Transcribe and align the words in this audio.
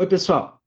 Oi, 0.00 0.06
pessoal. 0.06 0.62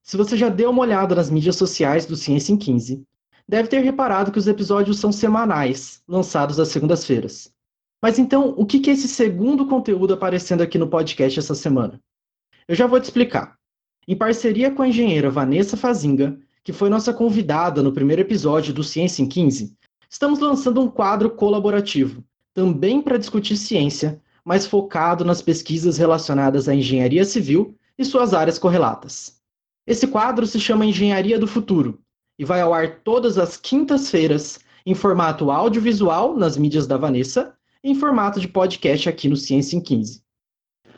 Se 0.00 0.16
você 0.16 0.36
já 0.36 0.48
deu 0.48 0.70
uma 0.70 0.82
olhada 0.82 1.12
nas 1.12 1.28
mídias 1.28 1.56
sociais 1.56 2.06
do 2.06 2.14
Ciência 2.14 2.52
em 2.52 2.56
15, 2.56 3.02
deve 3.48 3.68
ter 3.68 3.80
reparado 3.80 4.30
que 4.30 4.38
os 4.38 4.46
episódios 4.46 5.00
são 5.00 5.10
semanais, 5.10 6.04
lançados 6.06 6.60
às 6.60 6.68
segundas-feiras. 6.68 7.52
Mas 8.00 8.16
então, 8.16 8.54
o 8.56 8.64
que 8.64 8.88
é 8.88 8.92
esse 8.92 9.08
segundo 9.08 9.66
conteúdo 9.66 10.14
aparecendo 10.14 10.60
aqui 10.60 10.78
no 10.78 10.86
podcast 10.86 11.36
essa 11.36 11.52
semana? 11.52 12.00
Eu 12.68 12.76
já 12.76 12.86
vou 12.86 13.00
te 13.00 13.06
explicar. 13.06 13.56
Em 14.06 14.14
parceria 14.14 14.70
com 14.70 14.82
a 14.82 14.88
engenheira 14.88 15.30
Vanessa 15.30 15.76
Fazinga, 15.76 16.38
que 16.62 16.72
foi 16.72 16.88
nossa 16.88 17.12
convidada 17.12 17.82
no 17.82 17.92
primeiro 17.92 18.22
episódio 18.22 18.72
do 18.72 18.84
Ciência 18.84 19.20
em 19.20 19.26
15, 19.26 19.76
estamos 20.08 20.38
lançando 20.38 20.80
um 20.80 20.88
quadro 20.88 21.30
colaborativo, 21.30 22.22
também 22.54 23.02
para 23.02 23.18
discutir 23.18 23.56
ciência, 23.56 24.22
mas 24.44 24.64
focado 24.64 25.24
nas 25.24 25.42
pesquisas 25.42 25.98
relacionadas 25.98 26.68
à 26.68 26.74
engenharia 26.76 27.24
civil 27.24 27.76
e 27.98 28.04
suas 28.04 28.34
áreas 28.34 28.58
correlatas. 28.58 29.40
Esse 29.86 30.06
quadro 30.06 30.46
se 30.46 30.58
chama 30.58 30.86
Engenharia 30.86 31.38
do 31.38 31.46
Futuro 31.46 32.00
e 32.38 32.44
vai 32.44 32.60
ao 32.60 32.74
ar 32.74 33.00
todas 33.00 33.38
as 33.38 33.56
quintas-feiras 33.56 34.58
em 34.84 34.94
formato 34.94 35.50
audiovisual 35.50 36.36
nas 36.36 36.56
mídias 36.56 36.86
da 36.86 36.96
Vanessa 36.96 37.54
e 37.82 37.90
em 37.90 37.94
formato 37.94 38.40
de 38.40 38.48
podcast 38.48 39.08
aqui 39.08 39.28
no 39.28 39.36
Ciência 39.36 39.76
em 39.76 39.80
15. 39.80 40.22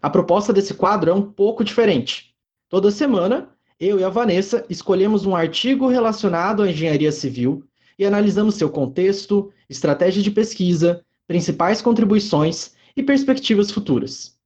A 0.00 0.08
proposta 0.08 0.52
desse 0.52 0.74
quadro 0.74 1.10
é 1.10 1.14
um 1.14 1.22
pouco 1.22 1.64
diferente. 1.64 2.34
Toda 2.68 2.90
semana, 2.90 3.50
eu 3.80 3.98
e 3.98 4.04
a 4.04 4.08
Vanessa 4.08 4.64
escolhemos 4.68 5.26
um 5.26 5.34
artigo 5.34 5.88
relacionado 5.88 6.62
à 6.62 6.70
engenharia 6.70 7.12
civil 7.12 7.64
e 7.98 8.06
analisamos 8.06 8.54
seu 8.54 8.70
contexto, 8.70 9.52
estratégia 9.68 10.22
de 10.22 10.30
pesquisa, 10.30 11.04
principais 11.26 11.82
contribuições 11.82 12.72
e 12.96 13.02
perspectivas 13.02 13.70
futuras. 13.70 14.36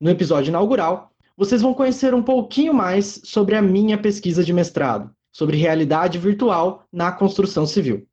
No 0.00 0.10
episódio 0.10 0.50
inaugural, 0.50 1.12
vocês 1.36 1.60
vão 1.60 1.74
conhecer 1.74 2.14
um 2.14 2.22
pouquinho 2.22 2.72
mais 2.72 3.20
sobre 3.24 3.54
a 3.54 3.62
minha 3.62 3.98
pesquisa 3.98 4.42
de 4.42 4.52
mestrado, 4.52 5.10
sobre 5.30 5.56
realidade 5.56 6.18
virtual 6.18 6.84
na 6.90 7.12
construção 7.12 7.66
civil. 7.66 8.06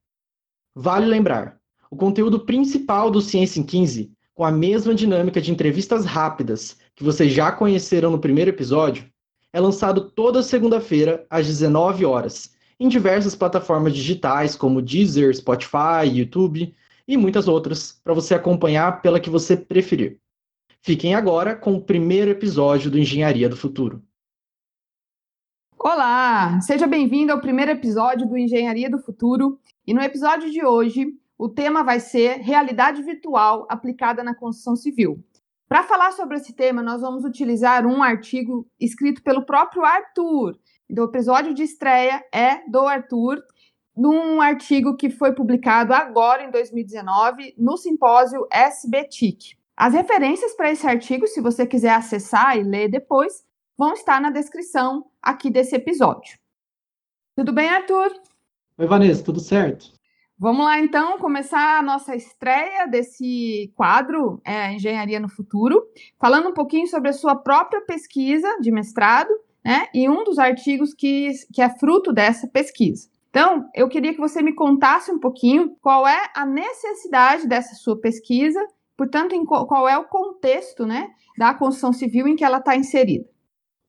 Vale 0.76 1.06
lembrar, 1.06 1.58
o 1.90 1.96
conteúdo 1.96 2.40
principal 2.40 3.10
do 3.10 3.22
Ciência 3.22 3.60
em 3.60 3.64
15, 3.64 4.12
com 4.34 4.44
a 4.44 4.52
mesma 4.52 4.94
dinâmica 4.94 5.40
de 5.40 5.52
entrevistas 5.52 6.06
rápidas 6.06 6.76
que 6.96 7.04
vocês 7.04 7.32
já 7.32 7.52
conheceram 7.52 8.12
no 8.12 8.20
primeiro 8.20 8.50
episódio, 8.50 9.06
é 9.54 9.60
lançado 9.60 10.10
toda 10.10 10.42
segunda-feira 10.42 11.26
às 11.30 11.46
19 11.46 12.04
horas, 12.04 12.52
em 12.80 12.90
diversas 12.90 13.36
plataformas 13.36 13.94
digitais 13.94 14.56
como 14.56 14.82
Deezer, 14.82 15.34
Spotify, 15.36 16.08
YouTube 16.12 16.74
e 17.08 17.16
muitas 17.16 17.48
outras, 17.48 18.00
para 18.04 18.14
você 18.14 18.34
acompanhar 18.34 19.02
pela 19.02 19.20
que 19.20 19.30
você 19.30 19.56
preferir. 19.56 20.20
Fiquem 20.86 21.16
agora 21.16 21.56
com 21.56 21.76
o 21.76 21.82
primeiro 21.82 22.30
episódio 22.30 22.92
do 22.92 23.00
Engenharia 23.00 23.48
do 23.48 23.56
Futuro. 23.56 24.04
Olá, 25.80 26.60
seja 26.60 26.86
bem-vindo 26.86 27.32
ao 27.32 27.40
primeiro 27.40 27.72
episódio 27.72 28.28
do 28.28 28.38
Engenharia 28.38 28.90
do 28.90 29.00
Futuro. 29.00 29.58
E 29.88 29.94
no 29.94 30.02
episódio 30.02 30.52
de 30.52 30.62
hoje, 30.66 31.08
o 31.38 31.48
tema 31.48 31.86
vai 31.86 32.02
ser 32.02 32.40
realidade 32.40 33.02
virtual 33.02 33.66
aplicada 33.70 34.26
na 34.26 34.36
construção 34.36 34.76
civil. 34.76 35.24
Para 35.70 35.84
falar 35.84 36.12
sobre 36.12 36.36
esse 36.36 36.52
tema, 36.52 36.84
nós 36.84 37.00
vamos 37.00 37.24
utilizar 37.24 37.88
um 37.88 38.04
artigo 38.04 38.68
escrito 38.78 39.24
pelo 39.24 39.46
próprio 39.46 39.86
Arthur. 39.86 40.60
O 40.92 41.04
episódio 41.06 41.54
de 41.54 41.64
estreia 41.64 42.22
é 42.30 42.70
do 42.70 42.82
Arthur, 42.82 43.42
num 43.96 44.42
artigo 44.42 44.98
que 44.98 45.10
foi 45.10 45.34
publicado 45.34 45.94
agora 45.94 46.44
em 46.44 46.52
2019 46.52 47.56
no 47.58 47.78
simpósio 47.78 48.46
SBTIC. 48.52 49.63
As 49.76 49.94
referências 49.94 50.56
para 50.56 50.72
esse 50.72 50.86
artigo, 50.86 51.26
se 51.26 51.42
você 51.42 51.66
quiser 51.66 51.94
acessar 51.94 52.58
e 52.58 52.64
ler 52.64 52.90
depois, 52.90 53.44
vão 53.78 53.94
estar 53.94 54.22
na 54.22 54.30
descrição 54.30 55.06
aqui 55.20 55.50
desse 55.50 55.76
episódio. 55.76 56.38
Tudo 57.36 57.52
bem, 57.52 57.68
Arthur? 57.68 58.14
Oi, 58.78 58.86
Vanessa, 58.86 59.24
tudo 59.24 59.40
certo? 59.40 59.92
Vamos 60.38 60.66
lá, 60.66 60.80
então, 60.80 61.18
começar 61.18 61.80
a 61.80 61.82
nossa 61.82 62.16
estreia 62.16 62.86
desse 62.86 63.72
quadro 63.76 64.40
é, 64.46 64.74
Engenharia 64.74 65.20
no 65.20 65.30
Futuro, 65.30 65.84
falando 66.20 66.50
um 66.50 66.54
pouquinho 66.54 66.88
sobre 66.88 67.10
a 67.10 67.14
sua 67.14 67.36
própria 67.36 67.82
pesquisa 67.82 68.60
de 68.60 68.72
mestrado, 68.72 69.30
né, 69.66 69.88
e 69.94 70.08
um 70.08 70.24
dos 70.24 70.38
artigos 70.38 70.94
que, 70.94 71.32
que 71.52 71.62
é 71.62 71.70
fruto 71.70 72.14
dessa 72.14 72.48
pesquisa. 72.48 73.10
Então, 73.30 73.68
eu 73.74 73.90
queria 73.90 74.14
que 74.14 74.20
você 74.20 74.44
me 74.44 74.54
contasse 74.54 75.12
um 75.12 75.20
pouquinho 75.20 75.76
qual 75.82 76.08
é 76.08 76.30
a 76.36 76.46
necessidade 76.46 77.48
dessa 77.48 77.74
sua 77.74 78.00
pesquisa 78.00 78.60
Portanto, 78.98 79.34
em 79.34 79.46
qual, 79.46 79.66
qual 79.66 79.88
é 79.88 79.98
o 79.98 80.06
contexto 80.06 80.86
né, 80.86 81.10
da 81.38 81.54
construção 81.54 81.92
civil 81.92 82.28
em 82.28 82.36
que 82.36 82.44
ela 82.44 82.58
está 82.58 82.76
inserida? 82.76 83.26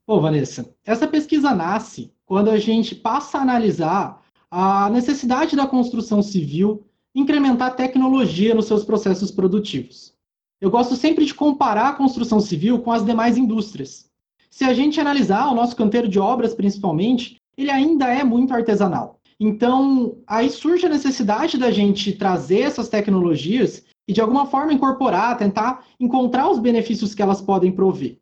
Bom, 0.07 0.21
Vanessa, 0.21 0.75
essa 0.85 1.07
pesquisa 1.07 1.55
nasce 1.55 2.13
quando 2.27 2.51
a 2.51 2.59
gente 2.59 2.95
passa 2.95 3.39
a 3.39 3.43
analisar 3.43 4.23
a 4.51 4.89
necessidade 4.91 5.57
da 5.57 5.67
construção 5.67 6.23
civil 6.23 6.87
incrementar 7.15 7.77
tecnologia 7.77 8.55
nos 8.55 8.67
seus 8.67 8.85
processos 8.85 9.31
produtivos. 9.31 10.15
Eu 10.61 10.71
gosto 10.71 10.97
sempre 10.97 11.25
de 11.25 11.35
comparar 11.35 11.89
a 11.89 11.93
construção 11.95 12.41
civil 12.41 12.81
com 12.81 12.91
as 12.91 13.05
demais 13.05 13.37
indústrias. 13.37 14.11
Se 14.51 14.65
a 14.65 14.73
gente 14.73 15.01
analisar 15.01 15.49
o 15.49 15.55
nosso 15.55 15.77
canteiro 15.77 16.09
de 16.09 16.19
obras, 16.19 16.55
principalmente, 16.55 17.37
ele 17.57 17.71
ainda 17.71 18.07
é 18.07 18.23
muito 18.25 18.55
artesanal. 18.55 19.21
Então, 19.39 20.17
aí 20.27 20.49
surge 20.49 20.87
a 20.87 20.89
necessidade 20.89 21.59
da 21.59 21.71
gente 21.71 22.13
trazer 22.13 22.61
essas 22.61 22.89
tecnologias 22.89 23.85
e 24.07 24.13
de 24.13 24.21
alguma 24.21 24.47
forma 24.47 24.73
incorporar, 24.73 25.37
tentar 25.37 25.85
encontrar 25.99 26.51
os 26.51 26.59
benefícios 26.59 27.15
que 27.15 27.23
elas 27.23 27.41
podem 27.41 27.73
prover. 27.73 28.19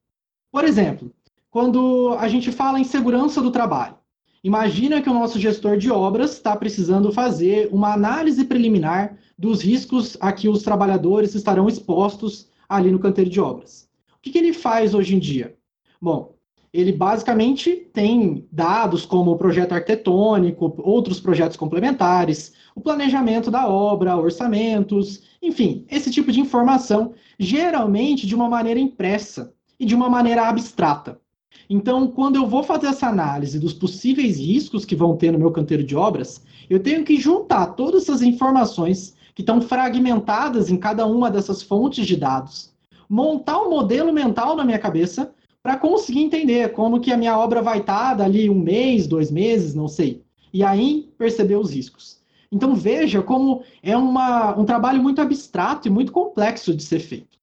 Por 0.50 0.64
exemplo, 0.64 1.12
quando 1.50 2.16
a 2.18 2.28
gente 2.28 2.52
fala 2.52 2.80
em 2.80 2.84
segurança 2.84 3.40
do 3.42 3.50
trabalho, 3.50 3.96
imagina 4.42 5.02
que 5.02 5.10
o 5.10 5.14
nosso 5.14 5.38
gestor 5.38 5.76
de 5.76 5.90
obras 5.90 6.32
está 6.32 6.56
precisando 6.56 7.12
fazer 7.12 7.68
uma 7.72 7.92
análise 7.92 8.44
preliminar 8.44 9.18
dos 9.36 9.62
riscos 9.62 10.16
a 10.20 10.32
que 10.32 10.48
os 10.48 10.62
trabalhadores 10.62 11.34
estarão 11.34 11.68
expostos 11.68 12.48
ali 12.68 12.90
no 12.90 12.98
canteiro 12.98 13.30
de 13.30 13.40
obras. 13.40 13.88
O 14.16 14.20
que, 14.22 14.30
que 14.30 14.38
ele 14.38 14.52
faz 14.52 14.94
hoje 14.94 15.16
em 15.16 15.18
dia? 15.18 15.56
Bom, 16.00 16.31
ele 16.72 16.90
basicamente 16.90 17.76
tem 17.92 18.46
dados 18.50 19.04
como 19.04 19.32
o 19.32 19.36
projeto 19.36 19.72
arquitetônico, 19.72 20.74
outros 20.78 21.20
projetos 21.20 21.56
complementares, 21.56 22.54
o 22.74 22.80
planejamento 22.80 23.50
da 23.50 23.68
obra, 23.68 24.16
orçamentos, 24.16 25.22
enfim, 25.42 25.84
esse 25.90 26.10
tipo 26.10 26.32
de 26.32 26.40
informação, 26.40 27.12
geralmente 27.38 28.26
de 28.26 28.34
uma 28.34 28.48
maneira 28.48 28.80
impressa 28.80 29.52
e 29.78 29.84
de 29.84 29.94
uma 29.94 30.08
maneira 30.08 30.48
abstrata. 30.48 31.20
Então, 31.68 32.08
quando 32.08 32.36
eu 32.36 32.46
vou 32.46 32.62
fazer 32.62 32.86
essa 32.86 33.06
análise 33.06 33.58
dos 33.58 33.74
possíveis 33.74 34.38
riscos 34.38 34.84
que 34.84 34.96
vão 34.96 35.16
ter 35.16 35.30
no 35.30 35.38
meu 35.38 35.50
canteiro 35.50 35.84
de 35.84 35.94
obras, 35.94 36.42
eu 36.70 36.80
tenho 36.80 37.04
que 37.04 37.20
juntar 37.20 37.66
todas 37.74 38.04
essas 38.04 38.22
informações 38.22 39.14
que 39.34 39.42
estão 39.42 39.60
fragmentadas 39.60 40.70
em 40.70 40.76
cada 40.76 41.06
uma 41.06 41.30
dessas 41.30 41.62
fontes 41.62 42.06
de 42.06 42.16
dados, 42.16 42.72
montar 43.08 43.58
um 43.60 43.70
modelo 43.70 44.12
mental 44.12 44.56
na 44.56 44.64
minha 44.64 44.78
cabeça 44.78 45.32
para 45.62 45.76
conseguir 45.76 46.20
entender 46.20 46.72
como 46.72 47.00
que 47.00 47.12
a 47.12 47.16
minha 47.16 47.38
obra 47.38 47.62
vai 47.62 47.78
estar 47.78 48.10
tá 48.10 48.14
dali 48.14 48.50
um 48.50 48.58
mês, 48.58 49.06
dois 49.06 49.30
meses, 49.30 49.74
não 49.74 49.86
sei. 49.86 50.22
E 50.52 50.62
aí 50.64 51.08
perceber 51.16 51.56
os 51.56 51.72
riscos. 51.72 52.20
Então 52.50 52.74
veja 52.74 53.22
como 53.22 53.62
é 53.82 53.96
uma, 53.96 54.58
um 54.58 54.64
trabalho 54.64 55.02
muito 55.02 55.20
abstrato 55.20 55.88
e 55.88 55.90
muito 55.90 56.12
complexo 56.12 56.74
de 56.74 56.82
ser 56.82 56.98
feito. 56.98 57.38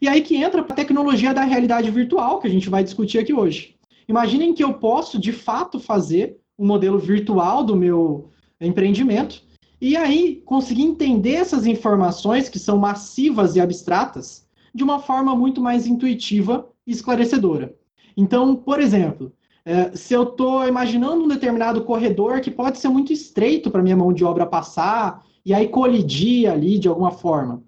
E 0.00 0.08
aí 0.08 0.22
que 0.22 0.36
entra 0.36 0.60
a 0.60 0.64
tecnologia 0.64 1.34
da 1.34 1.44
realidade 1.44 1.90
virtual 1.90 2.38
que 2.38 2.46
a 2.46 2.50
gente 2.50 2.70
vai 2.70 2.82
discutir 2.82 3.18
aqui 3.18 3.32
hoje. 3.32 3.74
Imaginem 4.08 4.54
que 4.54 4.62
eu 4.62 4.74
posso 4.74 5.18
de 5.18 5.32
fato 5.32 5.78
fazer 5.78 6.38
um 6.58 6.66
modelo 6.66 6.98
virtual 6.98 7.64
do 7.64 7.76
meu 7.76 8.30
empreendimento 8.60 9.42
e 9.80 9.96
aí 9.96 10.42
conseguir 10.44 10.82
entender 10.82 11.34
essas 11.34 11.66
informações 11.66 12.48
que 12.48 12.58
são 12.58 12.78
massivas 12.78 13.56
e 13.56 13.60
abstratas 13.60 14.46
de 14.74 14.82
uma 14.82 14.98
forma 14.98 15.34
muito 15.36 15.60
mais 15.60 15.86
intuitiva 15.86 16.68
esclarecedora. 16.86 17.74
Então, 18.16 18.54
por 18.54 18.80
exemplo, 18.80 19.32
é, 19.64 19.96
se 19.96 20.12
eu 20.12 20.24
estou 20.24 20.66
imaginando 20.68 21.24
um 21.24 21.28
determinado 21.28 21.82
corredor 21.84 22.40
que 22.40 22.50
pode 22.50 22.78
ser 22.78 22.88
muito 22.88 23.12
estreito 23.12 23.70
para 23.70 23.82
minha 23.82 23.96
mão 23.96 24.12
de 24.12 24.24
obra 24.24 24.44
passar 24.44 25.24
e 25.44 25.54
aí 25.54 25.68
colidir 25.68 26.50
ali 26.50 26.78
de 26.78 26.88
alguma 26.88 27.10
forma. 27.10 27.62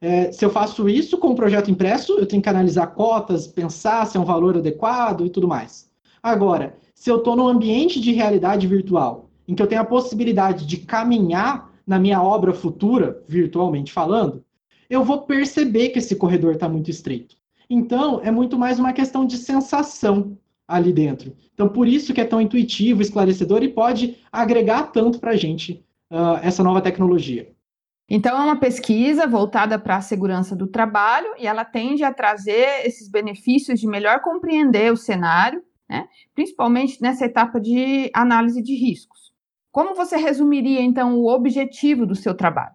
É, 0.00 0.32
se 0.32 0.44
eu 0.44 0.50
faço 0.50 0.88
isso 0.88 1.16
com 1.16 1.28
o 1.28 1.36
projeto 1.36 1.70
impresso, 1.70 2.18
eu 2.18 2.26
tenho 2.26 2.42
que 2.42 2.48
analisar 2.48 2.88
cotas, 2.88 3.46
pensar 3.46 4.06
se 4.06 4.16
é 4.16 4.20
um 4.20 4.24
valor 4.24 4.56
adequado 4.56 5.24
e 5.24 5.30
tudo 5.30 5.46
mais. 5.46 5.88
Agora, 6.22 6.76
se 6.94 7.10
eu 7.10 7.18
estou 7.18 7.36
num 7.36 7.46
ambiente 7.46 8.00
de 8.00 8.12
realidade 8.12 8.66
virtual, 8.66 9.30
em 9.46 9.54
que 9.54 9.62
eu 9.62 9.66
tenho 9.66 9.80
a 9.80 9.84
possibilidade 9.84 10.66
de 10.66 10.78
caminhar 10.78 11.70
na 11.86 11.98
minha 11.98 12.22
obra 12.22 12.52
futura, 12.52 13.22
virtualmente 13.28 13.92
falando, 13.92 14.44
eu 14.88 15.04
vou 15.04 15.22
perceber 15.22 15.90
que 15.90 15.98
esse 15.98 16.16
corredor 16.16 16.54
está 16.54 16.68
muito 16.68 16.90
estreito. 16.90 17.36
Então, 17.68 18.20
é 18.22 18.30
muito 18.30 18.58
mais 18.58 18.78
uma 18.78 18.92
questão 18.92 19.26
de 19.26 19.36
sensação 19.36 20.36
ali 20.66 20.92
dentro. 20.92 21.36
Então, 21.54 21.68
por 21.68 21.86
isso 21.86 22.14
que 22.14 22.20
é 22.20 22.24
tão 22.24 22.40
intuitivo, 22.40 23.02
esclarecedor 23.02 23.62
e 23.62 23.68
pode 23.68 24.18
agregar 24.30 24.84
tanto 24.84 25.18
para 25.18 25.32
a 25.32 25.36
gente 25.36 25.84
uh, 26.10 26.38
essa 26.42 26.62
nova 26.62 26.80
tecnologia. 26.80 27.52
Então, 28.08 28.38
é 28.38 28.44
uma 28.44 28.56
pesquisa 28.56 29.26
voltada 29.26 29.78
para 29.78 29.96
a 29.96 30.02
segurança 30.02 30.54
do 30.54 30.66
trabalho 30.66 31.28
e 31.38 31.46
ela 31.46 31.64
tende 31.64 32.04
a 32.04 32.12
trazer 32.12 32.86
esses 32.86 33.08
benefícios 33.08 33.80
de 33.80 33.86
melhor 33.86 34.20
compreender 34.20 34.92
o 34.92 34.96
cenário, 34.96 35.62
né? 35.88 36.06
principalmente 36.34 37.00
nessa 37.00 37.24
etapa 37.24 37.60
de 37.60 38.10
análise 38.14 38.62
de 38.62 38.74
riscos. 38.74 39.32
Como 39.70 39.94
você 39.94 40.16
resumiria, 40.16 40.82
então, 40.82 41.18
o 41.18 41.26
objetivo 41.26 42.04
do 42.04 42.14
seu 42.14 42.34
trabalho? 42.34 42.74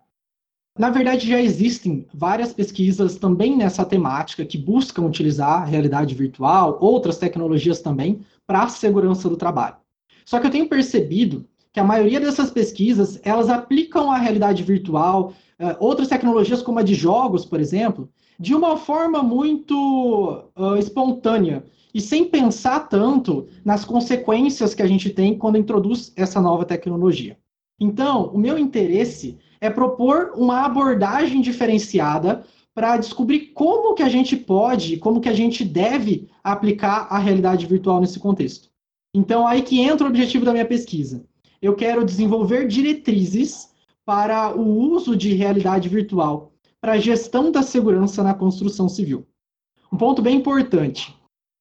Na 0.77 0.91
verdade, 0.91 1.27
já 1.27 1.41
existem 1.41 2.05
várias 2.13 2.53
pesquisas 2.53 3.15
também 3.15 3.57
nessa 3.57 3.83
temática 3.83 4.45
que 4.45 4.57
buscam 4.57 5.03
utilizar 5.03 5.63
a 5.63 5.65
realidade 5.65 6.13
virtual, 6.13 6.77
outras 6.79 7.17
tecnologias 7.17 7.81
também, 7.81 8.21
para 8.45 8.63
a 8.63 8.69
segurança 8.69 9.27
do 9.27 9.35
trabalho. 9.35 9.77
Só 10.23 10.39
que 10.39 10.45
eu 10.45 10.51
tenho 10.51 10.69
percebido 10.69 11.47
que 11.73 11.79
a 11.79 11.83
maioria 11.83 12.19
dessas 12.19 12.51
pesquisas, 12.51 13.19
elas 13.23 13.49
aplicam 13.49 14.11
a 14.11 14.17
realidade 14.17 14.61
virtual, 14.63 15.33
uh, 15.59 15.75
outras 15.79 16.07
tecnologias 16.07 16.61
como 16.61 16.79
a 16.79 16.83
de 16.83 16.93
jogos, 16.93 17.45
por 17.45 17.59
exemplo, 17.59 18.09
de 18.39 18.53
uma 18.53 18.77
forma 18.77 19.23
muito 19.23 20.43
uh, 20.55 20.75
espontânea 20.77 21.63
e 21.93 21.99
sem 21.99 22.25
pensar 22.25 22.81
tanto 22.87 23.47
nas 23.65 23.83
consequências 23.83 24.75
que 24.75 24.83
a 24.83 24.87
gente 24.87 25.09
tem 25.09 25.37
quando 25.37 25.57
introduz 25.57 26.13
essa 26.15 26.39
nova 26.39 26.65
tecnologia. 26.65 27.37
Então, 27.79 28.27
o 28.33 28.37
meu 28.37 28.57
interesse 28.57 29.37
é 29.59 29.69
propor 29.69 30.33
uma 30.35 30.65
abordagem 30.65 31.41
diferenciada 31.41 32.43
para 32.73 32.97
descobrir 32.97 33.53
como 33.53 33.95
que 33.95 34.03
a 34.03 34.09
gente 34.09 34.35
pode, 34.35 34.97
como 34.97 35.19
que 35.19 35.29
a 35.29 35.33
gente 35.33 35.65
deve 35.65 36.29
aplicar 36.43 37.07
a 37.09 37.17
realidade 37.17 37.65
virtual 37.65 37.99
nesse 37.99 38.19
contexto. 38.19 38.69
Então, 39.13 39.47
aí 39.47 39.63
que 39.63 39.81
entra 39.81 40.05
o 40.05 40.09
objetivo 40.09 40.45
da 40.45 40.51
minha 40.51 40.65
pesquisa. 40.65 41.25
Eu 41.59 41.75
quero 41.75 42.05
desenvolver 42.05 42.67
diretrizes 42.67 43.71
para 44.05 44.55
o 44.55 44.61
uso 44.61 45.15
de 45.15 45.33
realidade 45.33 45.89
virtual 45.89 46.53
para 46.79 46.93
a 46.93 46.99
gestão 46.99 47.51
da 47.51 47.63
segurança 47.63 48.21
na 48.23 48.33
construção 48.33 48.87
civil. 48.87 49.25
Um 49.91 49.97
ponto 49.97 50.21
bem 50.21 50.37
importante. 50.37 51.15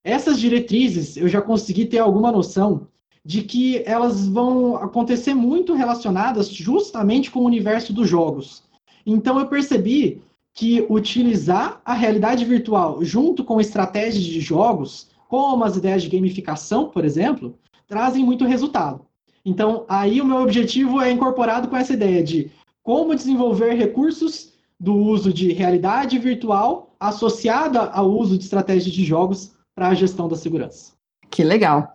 Essas 0.05 0.39
diretrizes, 0.39 1.17
eu 1.17 1.29
já 1.29 1.41
consegui 1.41 1.87
ter 1.87 1.99
alguma 1.99 2.31
noção 2.31 2.89
de 3.27 3.43
que 3.43 3.83
elas 3.85 4.29
vão 4.29 4.77
acontecer 4.77 5.35
muito 5.35 5.75
relacionadas 5.75 6.49
justamente 6.49 7.29
com 7.29 7.41
o 7.41 7.45
universo 7.45 7.93
dos 7.93 8.09
jogos. 8.09 8.63
Então 9.05 9.41
eu 9.41 9.49
percebi 9.49 10.23
que 10.55 10.87
utilizar 10.89 11.81
a 11.85 11.93
realidade 11.93 12.45
virtual 12.45 13.03
junto 13.03 13.43
com 13.43 13.61
estratégias 13.61 14.23
de 14.23 14.41
jogos, 14.41 15.09
como 15.29 15.65
as 15.65 15.77
ideias 15.77 16.05
de 16.05 16.09
gamificação, 16.09 16.89
por 16.89 17.05
exemplo, 17.05 17.59
trazem 17.89 18.25
muito 18.25 18.45
resultado. 18.45 19.01
Então, 19.45 19.85
aí 19.89 20.21
o 20.21 20.25
meu 20.25 20.39
objetivo 20.39 21.01
é 21.01 21.11
incorporado 21.11 21.67
com 21.67 21.77
essa 21.77 21.95
ideia 21.95 22.23
de 22.23 22.51
como 22.81 23.15
desenvolver 23.15 23.75
recursos 23.75 24.53
do 24.79 24.95
uso 24.95 25.33
de 25.33 25.53
realidade 25.53 26.17
virtual 26.17 26.95
associada 27.01 27.91
ao 27.91 28.09
uso 28.09 28.39
de 28.39 28.45
estratégias 28.45 28.95
de 28.95 29.05
jogos 29.05 29.53
para 29.75 29.89
a 29.89 29.95
gestão 29.95 30.29
da 30.29 30.37
segurança. 30.37 30.93
Que 31.29 31.43
legal. 31.43 31.93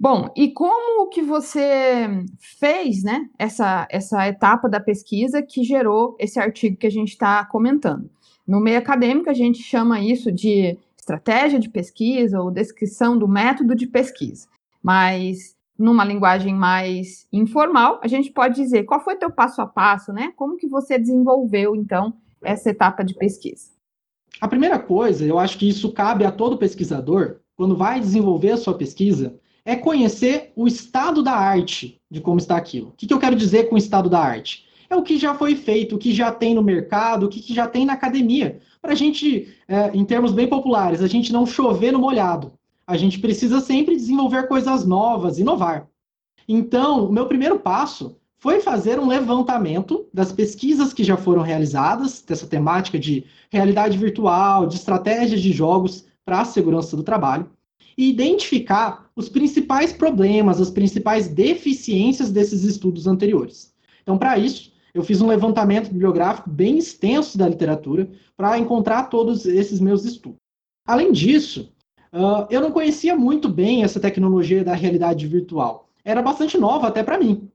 Bom, 0.00 0.32
e 0.34 0.48
como 0.48 1.10
que 1.10 1.20
você 1.20 2.08
fez, 2.58 3.02
né, 3.02 3.28
essa, 3.38 3.86
essa 3.90 4.26
etapa 4.26 4.66
da 4.66 4.80
pesquisa 4.80 5.42
que 5.42 5.62
gerou 5.62 6.16
esse 6.18 6.40
artigo 6.40 6.78
que 6.78 6.86
a 6.86 6.90
gente 6.90 7.10
está 7.10 7.44
comentando? 7.44 8.08
No 8.48 8.60
meio 8.60 8.78
acadêmico, 8.78 9.28
a 9.28 9.34
gente 9.34 9.62
chama 9.62 10.00
isso 10.00 10.32
de 10.32 10.78
estratégia 10.96 11.60
de 11.60 11.68
pesquisa 11.68 12.40
ou 12.40 12.50
descrição 12.50 13.18
do 13.18 13.28
método 13.28 13.74
de 13.74 13.86
pesquisa. 13.86 14.48
Mas 14.82 15.54
numa 15.78 16.02
linguagem 16.02 16.54
mais 16.54 17.26
informal, 17.30 18.00
a 18.02 18.08
gente 18.08 18.32
pode 18.32 18.54
dizer 18.54 18.84
qual 18.84 19.04
foi 19.04 19.16
teu 19.16 19.30
passo 19.30 19.60
a 19.60 19.66
passo, 19.66 20.14
né? 20.14 20.32
Como 20.34 20.56
que 20.56 20.66
você 20.66 20.98
desenvolveu, 20.98 21.76
então, 21.76 22.14
essa 22.42 22.70
etapa 22.70 23.04
de 23.04 23.14
pesquisa? 23.14 23.70
A 24.40 24.48
primeira 24.48 24.78
coisa, 24.78 25.26
eu 25.26 25.38
acho 25.38 25.58
que 25.58 25.68
isso 25.68 25.92
cabe 25.92 26.24
a 26.24 26.32
todo 26.32 26.56
pesquisador, 26.56 27.40
quando 27.54 27.76
vai 27.76 28.00
desenvolver 28.00 28.52
a 28.52 28.56
sua 28.56 28.72
pesquisa, 28.72 29.38
é 29.64 29.76
conhecer 29.76 30.52
o 30.56 30.66
estado 30.66 31.22
da 31.22 31.32
arte 31.32 32.00
de 32.10 32.20
como 32.20 32.38
está 32.38 32.56
aquilo. 32.56 32.88
O 32.88 32.92
que, 32.92 33.06
que 33.06 33.14
eu 33.14 33.18
quero 33.18 33.36
dizer 33.36 33.68
com 33.68 33.74
o 33.74 33.78
estado 33.78 34.08
da 34.08 34.18
arte? 34.18 34.66
É 34.88 34.96
o 34.96 35.02
que 35.02 35.18
já 35.18 35.34
foi 35.34 35.54
feito, 35.54 35.94
o 35.94 35.98
que 35.98 36.12
já 36.12 36.32
tem 36.32 36.54
no 36.54 36.62
mercado, 36.62 37.26
o 37.26 37.28
que, 37.28 37.40
que 37.40 37.54
já 37.54 37.68
tem 37.68 37.84
na 37.84 37.92
academia. 37.92 38.60
Para 38.82 38.92
a 38.92 38.96
gente, 38.96 39.54
é, 39.68 39.90
em 39.94 40.04
termos 40.04 40.32
bem 40.32 40.48
populares, 40.48 41.02
a 41.02 41.06
gente 41.06 41.32
não 41.32 41.46
chover 41.46 41.92
no 41.92 41.98
molhado. 41.98 42.52
A 42.86 42.96
gente 42.96 43.20
precisa 43.20 43.60
sempre 43.60 43.94
desenvolver 43.94 44.48
coisas 44.48 44.84
novas, 44.84 45.38
inovar. 45.38 45.86
Então, 46.48 47.06
o 47.06 47.12
meu 47.12 47.26
primeiro 47.26 47.60
passo 47.60 48.16
foi 48.40 48.60
fazer 48.60 48.98
um 48.98 49.06
levantamento 49.06 50.08
das 50.12 50.32
pesquisas 50.32 50.92
que 50.92 51.04
já 51.04 51.16
foram 51.16 51.42
realizadas, 51.42 52.22
dessa 52.22 52.46
temática 52.46 52.98
de 52.98 53.24
realidade 53.50 53.96
virtual, 53.96 54.66
de 54.66 54.74
estratégias 54.74 55.40
de 55.40 55.52
jogos 55.52 56.06
para 56.24 56.40
a 56.40 56.44
segurança 56.44 56.96
do 56.96 57.02
trabalho, 57.02 57.48
e 58.00 58.08
identificar 58.08 59.10
os 59.14 59.28
principais 59.28 59.92
problemas, 59.92 60.58
as 60.58 60.70
principais 60.70 61.28
deficiências 61.28 62.30
desses 62.32 62.64
estudos 62.64 63.06
anteriores. 63.06 63.74
Então, 64.02 64.16
para 64.16 64.38
isso, 64.38 64.72
eu 64.94 65.04
fiz 65.04 65.20
um 65.20 65.26
levantamento 65.26 65.90
bibliográfico 65.90 66.48
bem 66.48 66.78
extenso 66.78 67.36
da 67.36 67.46
literatura 67.46 68.10
para 68.38 68.58
encontrar 68.58 69.10
todos 69.10 69.44
esses 69.44 69.80
meus 69.80 70.06
estudos. 70.06 70.38
Além 70.86 71.12
disso, 71.12 71.74
uh, 72.10 72.46
eu 72.48 72.62
não 72.62 72.72
conhecia 72.72 73.14
muito 73.14 73.50
bem 73.50 73.84
essa 73.84 74.00
tecnologia 74.00 74.64
da 74.64 74.72
realidade 74.72 75.26
virtual. 75.26 75.90
Era 76.02 76.22
bastante 76.22 76.56
nova 76.56 76.88
até 76.88 77.02
para 77.02 77.18
mim. 77.18 77.50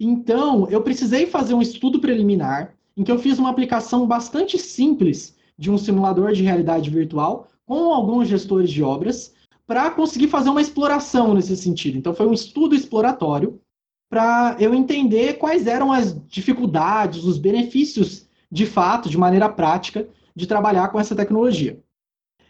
Então, 0.00 0.66
eu 0.70 0.80
precisei 0.80 1.26
fazer 1.26 1.52
um 1.52 1.60
estudo 1.60 2.00
preliminar 2.00 2.74
em 2.96 3.04
que 3.04 3.12
eu 3.12 3.18
fiz 3.18 3.38
uma 3.38 3.50
aplicação 3.50 4.06
bastante 4.06 4.56
simples 4.56 5.36
de 5.58 5.70
um 5.70 5.76
simulador 5.76 6.32
de 6.32 6.42
realidade 6.42 6.88
virtual 6.88 7.48
com 7.66 7.92
alguns 7.92 8.28
gestores 8.28 8.70
de 8.70 8.82
obras 8.82 9.38
para 9.70 9.88
conseguir 9.88 10.26
fazer 10.26 10.50
uma 10.50 10.60
exploração 10.60 11.32
nesse 11.32 11.56
sentido. 11.56 11.96
Então, 11.96 12.12
foi 12.12 12.26
um 12.26 12.32
estudo 12.32 12.74
exploratório 12.74 13.60
para 14.10 14.56
eu 14.58 14.74
entender 14.74 15.34
quais 15.34 15.68
eram 15.68 15.92
as 15.92 16.20
dificuldades, 16.26 17.22
os 17.22 17.38
benefícios 17.38 18.26
de 18.50 18.66
fato, 18.66 19.08
de 19.08 19.16
maneira 19.16 19.48
prática, 19.48 20.08
de 20.34 20.44
trabalhar 20.44 20.88
com 20.88 20.98
essa 20.98 21.14
tecnologia. 21.14 21.78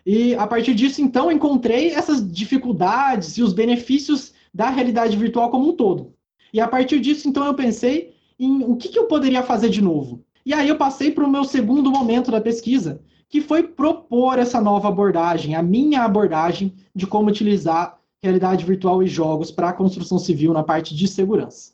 E 0.06 0.34
a 0.34 0.46
partir 0.46 0.74
disso, 0.74 1.02
então, 1.02 1.30
encontrei 1.30 1.90
essas 1.90 2.26
dificuldades 2.26 3.36
e 3.36 3.42
os 3.42 3.52
benefícios 3.52 4.32
da 4.54 4.70
realidade 4.70 5.14
virtual 5.14 5.50
como 5.50 5.68
um 5.68 5.76
todo. 5.76 6.14
E 6.54 6.58
a 6.58 6.66
partir 6.66 7.00
disso, 7.00 7.28
então, 7.28 7.44
eu 7.44 7.52
pensei 7.52 8.14
em 8.38 8.64
o 8.64 8.76
que, 8.76 8.88
que 8.88 8.98
eu 8.98 9.04
poderia 9.04 9.42
fazer 9.42 9.68
de 9.68 9.82
novo. 9.82 10.24
E 10.46 10.54
aí 10.54 10.70
eu 10.70 10.78
passei 10.78 11.10
para 11.10 11.26
o 11.26 11.30
meu 11.30 11.44
segundo 11.44 11.90
momento 11.90 12.30
da 12.30 12.40
pesquisa, 12.40 13.02
que 13.30 13.40
foi 13.40 13.62
propor 13.62 14.40
essa 14.40 14.60
nova 14.60 14.88
abordagem, 14.88 15.54
a 15.54 15.62
minha 15.62 16.02
abordagem 16.02 16.74
de 16.92 17.06
como 17.06 17.28
utilizar 17.28 17.96
realidade 18.22 18.64
virtual 18.64 19.02
e 19.02 19.06
jogos 19.06 19.52
para 19.52 19.68
a 19.68 19.72
construção 19.72 20.18
civil 20.18 20.52
na 20.52 20.64
parte 20.64 20.94
de 20.94 21.06
segurança. 21.06 21.72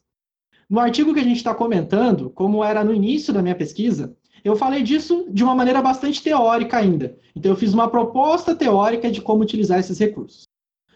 No 0.68 0.78
artigo 0.78 1.14
que 1.14 1.20
a 1.20 1.24
gente 1.24 1.38
está 1.38 1.54
comentando, 1.54 2.28
como 2.30 2.62
era 2.62 2.84
no 2.84 2.92
início 2.92 3.32
da 3.32 3.42
minha 3.42 3.54
pesquisa, 3.54 4.14
eu 4.44 4.54
falei 4.54 4.82
disso 4.82 5.26
de 5.30 5.42
uma 5.42 5.54
maneira 5.54 5.80
bastante 5.80 6.22
teórica 6.22 6.76
ainda. 6.76 7.18
Então, 7.34 7.50
eu 7.50 7.56
fiz 7.56 7.72
uma 7.72 7.88
proposta 7.88 8.54
teórica 8.54 9.10
de 9.10 9.20
como 9.20 9.42
utilizar 9.42 9.80
esses 9.80 9.98
recursos. 9.98 10.44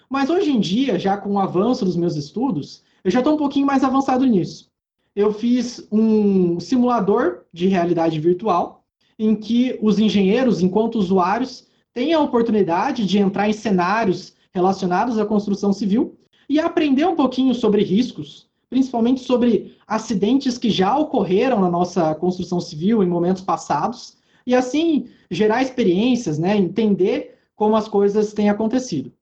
Mas 0.09 0.29
hoje 0.29 0.51
em 0.51 0.61
dia, 0.61 0.99
já 0.99 1.17
com 1.17 1.33
o 1.35 1.39
avanço 1.39 1.85
dos 1.85 1.97
meus 1.97 2.17
estudos, 2.17 2.85
eu 3.03 3.11
já 3.11 3.21
estou 3.21 3.35
um 3.35 3.39
pouquinho 3.39 3.67
mais 3.67 3.83
avançado 3.83 4.27
nisso. 4.27 4.69
Eu 5.17 5.33
fiz 5.33 5.89
um 5.91 6.61
simulador 6.61 7.45
de 7.53 7.67
realidade 7.67 8.21
virtual 8.21 8.80
em 9.21 9.37
que 9.37 9.79
os 9.83 9.99
engenheiros, 9.99 10.63
enquanto 10.63 10.95
usuários, 10.99 11.67
têm 11.93 12.15
a 12.15 12.21
oportunidade 12.21 13.05
de 13.05 13.19
entrar 13.19 13.51
em 13.51 13.53
cenários 13.53 14.33
relacionados 14.51 15.19
à 15.19 15.27
construção 15.27 15.75
civil 15.75 16.17
e 16.49 16.59
aprender 16.59 17.05
um 17.07 17.15
pouquinho 17.15 17.55
sobre 17.55 17.83
riscos, 17.83 18.49
principalmente 18.71 19.21
sobre 19.21 19.77
acidentes 19.87 20.57
que 20.57 20.71
já 20.71 20.97
ocorreram 20.97 21.61
na 21.61 21.71
nossa 21.71 22.15
construção 22.15 22.61
civil 22.61 23.03
em 23.03 23.07
momentos 23.07 23.43
passados, 23.43 24.17
e 24.47 24.55
assim 24.55 25.09
gerar 25.31 25.61
experiências, 25.61 26.39
né, 26.39 26.57
entender 26.57 27.37
como 27.55 27.77
as 27.77 27.87
coisas 27.87 28.33
têm 28.33 28.49
acontecido. 28.49 29.13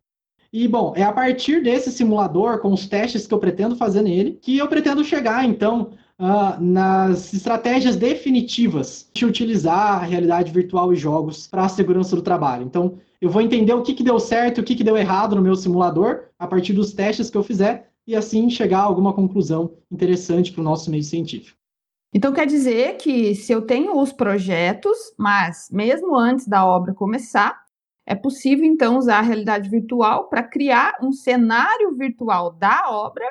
E, 0.52 0.68
bom, 0.68 0.92
é 0.94 1.02
a 1.02 1.12
partir 1.12 1.60
desse 1.60 1.90
simulador, 1.90 2.60
com 2.60 2.72
os 2.72 2.86
testes 2.86 3.26
que 3.26 3.34
eu 3.34 3.38
pretendo 3.40 3.74
fazer 3.74 4.02
nele, 4.02 4.38
que 4.40 4.56
eu 4.56 4.68
pretendo 4.68 5.02
chegar, 5.02 5.44
então, 5.44 5.90
uh, 6.18 6.60
nas 6.60 7.32
estratégias 7.32 7.96
definitivas 7.96 9.08
de 9.14 9.24
utilizar 9.24 10.02
a 10.02 10.04
realidade 10.04 10.52
virtual 10.52 10.92
e 10.92 10.96
jogos 10.96 11.46
para 11.46 11.64
a 11.64 11.68
segurança 11.68 12.16
do 12.16 12.22
trabalho. 12.22 12.64
Então, 12.64 12.98
eu 13.20 13.30
vou 13.30 13.42
entender 13.42 13.72
o 13.72 13.82
que, 13.82 13.94
que 13.94 14.02
deu 14.02 14.18
certo 14.20 14.58
e 14.58 14.60
o 14.60 14.64
que, 14.64 14.76
que 14.76 14.84
deu 14.84 14.96
errado 14.96 15.34
no 15.34 15.42
meu 15.42 15.56
simulador 15.56 16.24
a 16.38 16.46
partir 16.46 16.72
dos 16.72 16.92
testes 16.92 17.30
que 17.30 17.36
eu 17.36 17.42
fizer 17.42 17.90
e 18.06 18.14
assim 18.14 18.48
chegar 18.48 18.80
a 18.80 18.84
alguma 18.84 19.12
conclusão 19.12 19.74
interessante 19.90 20.52
para 20.52 20.60
o 20.60 20.64
nosso 20.64 20.90
meio 20.90 21.02
científico. 21.02 21.58
Então 22.14 22.32
quer 22.32 22.46
dizer 22.46 22.96
que 22.96 23.34
se 23.34 23.52
eu 23.52 23.62
tenho 23.62 24.00
os 24.00 24.12
projetos, 24.12 24.96
mas 25.18 25.68
mesmo 25.70 26.16
antes 26.16 26.48
da 26.48 26.64
obra 26.64 26.94
começar, 26.94 27.60
é 28.06 28.14
possível 28.14 28.64
então 28.64 28.96
usar 28.96 29.18
a 29.18 29.22
realidade 29.22 29.68
virtual 29.68 30.28
para 30.30 30.42
criar 30.42 30.96
um 31.02 31.12
cenário 31.12 31.94
virtual 31.94 32.50
da 32.52 32.88
obra 32.88 33.26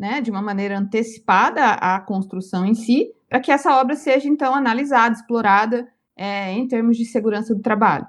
né, 0.00 0.22
de 0.22 0.30
uma 0.30 0.40
maneira 0.40 0.78
antecipada 0.78 1.72
à 1.72 2.00
construção 2.00 2.64
em 2.64 2.72
si, 2.72 3.12
para 3.28 3.38
que 3.38 3.52
essa 3.52 3.78
obra 3.78 3.94
seja 3.94 4.26
então 4.26 4.54
analisada, 4.54 5.14
explorada 5.14 5.86
é, 6.16 6.50
em 6.54 6.66
termos 6.66 6.96
de 6.96 7.04
segurança 7.04 7.54
do 7.54 7.60
trabalho. 7.60 8.06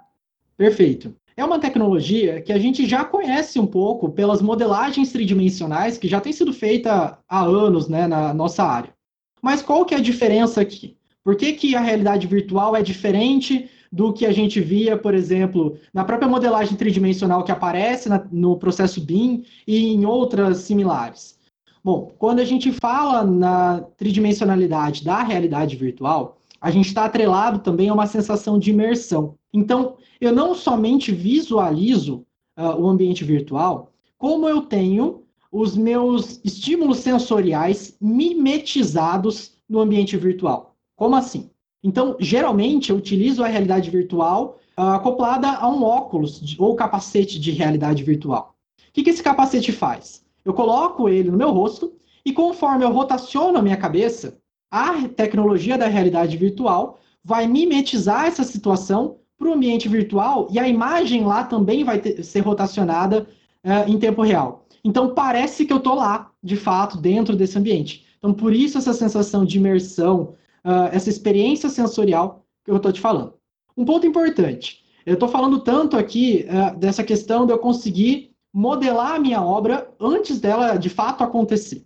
Perfeito. 0.56 1.14
é 1.36 1.44
uma 1.44 1.60
tecnologia 1.60 2.42
que 2.42 2.54
a 2.54 2.58
gente 2.58 2.88
já 2.88 3.04
conhece 3.04 3.60
um 3.60 3.68
pouco 3.68 4.10
pelas 4.10 4.42
modelagens 4.42 5.12
tridimensionais 5.12 5.98
que 5.98 6.08
já 6.08 6.22
tem 6.22 6.32
sido 6.32 6.54
feita 6.54 7.20
há 7.28 7.42
anos 7.42 7.90
né, 7.90 8.08
na 8.08 8.34
nossa 8.34 8.64
área. 8.64 8.94
Mas 9.42 9.62
qual 9.62 9.84
que 9.84 9.94
é 9.94 9.98
a 9.98 10.02
diferença 10.02 10.62
aqui? 10.62 10.96
Por 11.26 11.36
que, 11.36 11.52
que 11.54 11.76
a 11.76 11.82
realidade 11.82 12.26
virtual 12.26 12.74
é 12.74 12.82
diferente 12.82 13.70
do 13.92 14.14
que 14.14 14.26
a 14.26 14.32
gente 14.32 14.62
via, 14.62 14.98
por 14.98 15.14
exemplo, 15.14 15.78
na 15.94 16.06
própria 16.06 16.30
modelagem 16.30 16.78
tridimensional 16.78 17.44
que 17.44 17.52
aparece 17.52 18.08
na, 18.08 18.26
no 18.32 18.58
processo 18.58 19.02
BIM 19.02 19.44
e 19.68 19.94
em 19.94 20.06
outras 20.06 20.60
similares? 20.60 21.41
Bom, 21.84 22.14
quando 22.20 22.40
a 22.40 22.46
gente 22.46 22.72
fala 22.72 23.24
na 23.24 23.82
tridimensionalidade 23.98 25.04
da 25.04 25.24
realidade 25.24 25.76
virtual, 25.76 26.38
a 26.60 26.70
gente 26.70 26.88
está 26.88 27.06
atrelado 27.06 27.60
também 27.60 27.90
a 27.90 27.94
uma 27.94 28.06
sensação 28.06 28.60
de 28.60 28.70
imersão. 28.70 29.36
Então, 29.52 29.96
eu 30.20 30.32
não 30.32 30.54
somente 30.54 31.12
visualizo 31.12 32.24
uh, 32.56 32.80
o 32.80 32.88
ambiente 32.88 33.24
virtual, 33.24 33.92
como 34.16 34.48
eu 34.48 34.62
tenho 34.62 35.24
os 35.52 35.76
meus 35.76 36.40
estímulos 36.44 37.00
sensoriais 37.00 37.98
mimetizados 38.00 39.54
no 39.68 39.80
ambiente 39.80 40.16
virtual. 40.16 40.76
Como 40.96 41.16
assim? 41.16 41.50
Então, 41.84 42.16
geralmente, 42.20 42.92
eu 42.92 42.98
utilizo 42.98 43.44
a 43.44 43.48
realidade 43.48 43.90
virtual 43.90 44.60
uh, 44.78 44.82
acoplada 44.84 45.50
a 45.50 45.68
um 45.68 45.82
óculos 45.84 46.40
de, 46.40 46.56
ou 46.62 46.76
capacete 46.76 47.40
de 47.40 47.50
realidade 47.50 48.04
virtual. 48.04 48.56
O 48.88 48.94
que, 48.94 49.02
que 49.02 49.10
esse 49.10 49.24
capacete 49.24 49.72
faz? 49.72 50.21
Eu 50.44 50.54
coloco 50.54 51.08
ele 51.08 51.30
no 51.30 51.38
meu 51.38 51.52
rosto 51.52 51.94
e 52.26 52.34
conforme 52.34 52.84
eu 52.84 52.92
rotaciono 52.92 53.58
a 53.58 53.62
minha 53.62 53.78
cabeça, 53.78 54.38
a 54.70 55.08
tecnologia 55.10 55.78
da 55.78 55.88
realidade 55.88 56.38
virtual 56.38 57.00
vai 57.24 57.48
mimetizar 57.48 58.26
essa 58.26 58.44
situação 58.44 59.18
para 59.38 59.50
o 59.50 59.54
ambiente 59.54 59.90
virtual 59.90 60.48
e 60.52 60.60
a 60.60 60.68
imagem 60.68 61.24
lá 61.26 61.44
também 61.44 61.84
vai 61.84 62.00
ter, 62.00 62.24
ser 62.24 62.42
rotacionada 62.42 63.28
uh, 63.66 63.90
em 63.90 63.98
tempo 63.98 64.22
real. 64.22 64.66
Então 64.84 65.14
parece 65.14 65.66
que 65.66 65.74
eu 65.74 65.78
estou 65.78 65.96
lá, 65.96 66.32
de 66.44 66.56
fato, 66.56 66.98
dentro 66.98 67.36
desse 67.36 67.58
ambiente. 67.58 68.06
Então 68.18 68.34
por 68.34 68.54
isso 68.54 68.78
essa 68.78 68.94
sensação 68.94 69.44
de 69.44 69.58
imersão, 69.58 70.36
uh, 70.66 70.90
essa 70.92 71.10
experiência 71.10 71.70
sensorial 71.70 72.46
que 72.64 72.72
eu 72.72 72.78
estou 72.78 72.92
te 72.92 73.02
falando. 73.02 73.34
Um 73.76 73.86
ponto 73.86 74.06
importante, 74.06 74.84
eu 75.06 75.16
estou 75.16 75.28
falando 75.28 75.60
tanto 75.60 75.98
aqui 75.98 76.46
uh, 76.48 76.78
dessa 76.78 77.04
questão 77.04 77.46
de 77.46 77.52
eu 77.52 77.58
conseguir 77.58 78.31
modelar 78.54 79.16
a 79.16 79.20
minha 79.20 79.42
obra 79.42 79.90
antes 80.00 80.40
dela 80.40 80.76
de 80.76 80.90
fato 80.90 81.24
acontecer. 81.24 81.84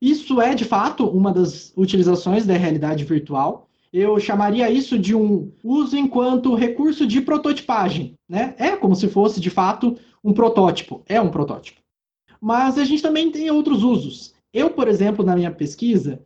Isso 0.00 0.40
é, 0.40 0.54
de 0.54 0.64
fato, 0.64 1.06
uma 1.08 1.32
das 1.32 1.72
utilizações 1.76 2.46
da 2.46 2.54
realidade 2.54 3.04
virtual. 3.04 3.68
Eu 3.92 4.18
chamaria 4.18 4.70
isso 4.70 4.98
de 4.98 5.14
um 5.14 5.52
uso 5.62 5.96
enquanto 5.96 6.54
recurso 6.54 7.06
de 7.06 7.20
prototipagem. 7.20 8.14
Né? 8.28 8.54
É 8.58 8.76
como 8.76 8.94
se 8.94 9.08
fosse, 9.08 9.40
de 9.40 9.50
fato, 9.50 9.96
um 10.22 10.32
protótipo. 10.32 11.02
É 11.06 11.20
um 11.20 11.30
protótipo. 11.30 11.80
Mas 12.40 12.76
a 12.76 12.84
gente 12.84 13.02
também 13.02 13.30
tem 13.30 13.50
outros 13.50 13.82
usos. 13.82 14.34
Eu, 14.52 14.70
por 14.70 14.88
exemplo, 14.88 15.24
na 15.24 15.34
minha 15.34 15.50
pesquisa, 15.50 16.20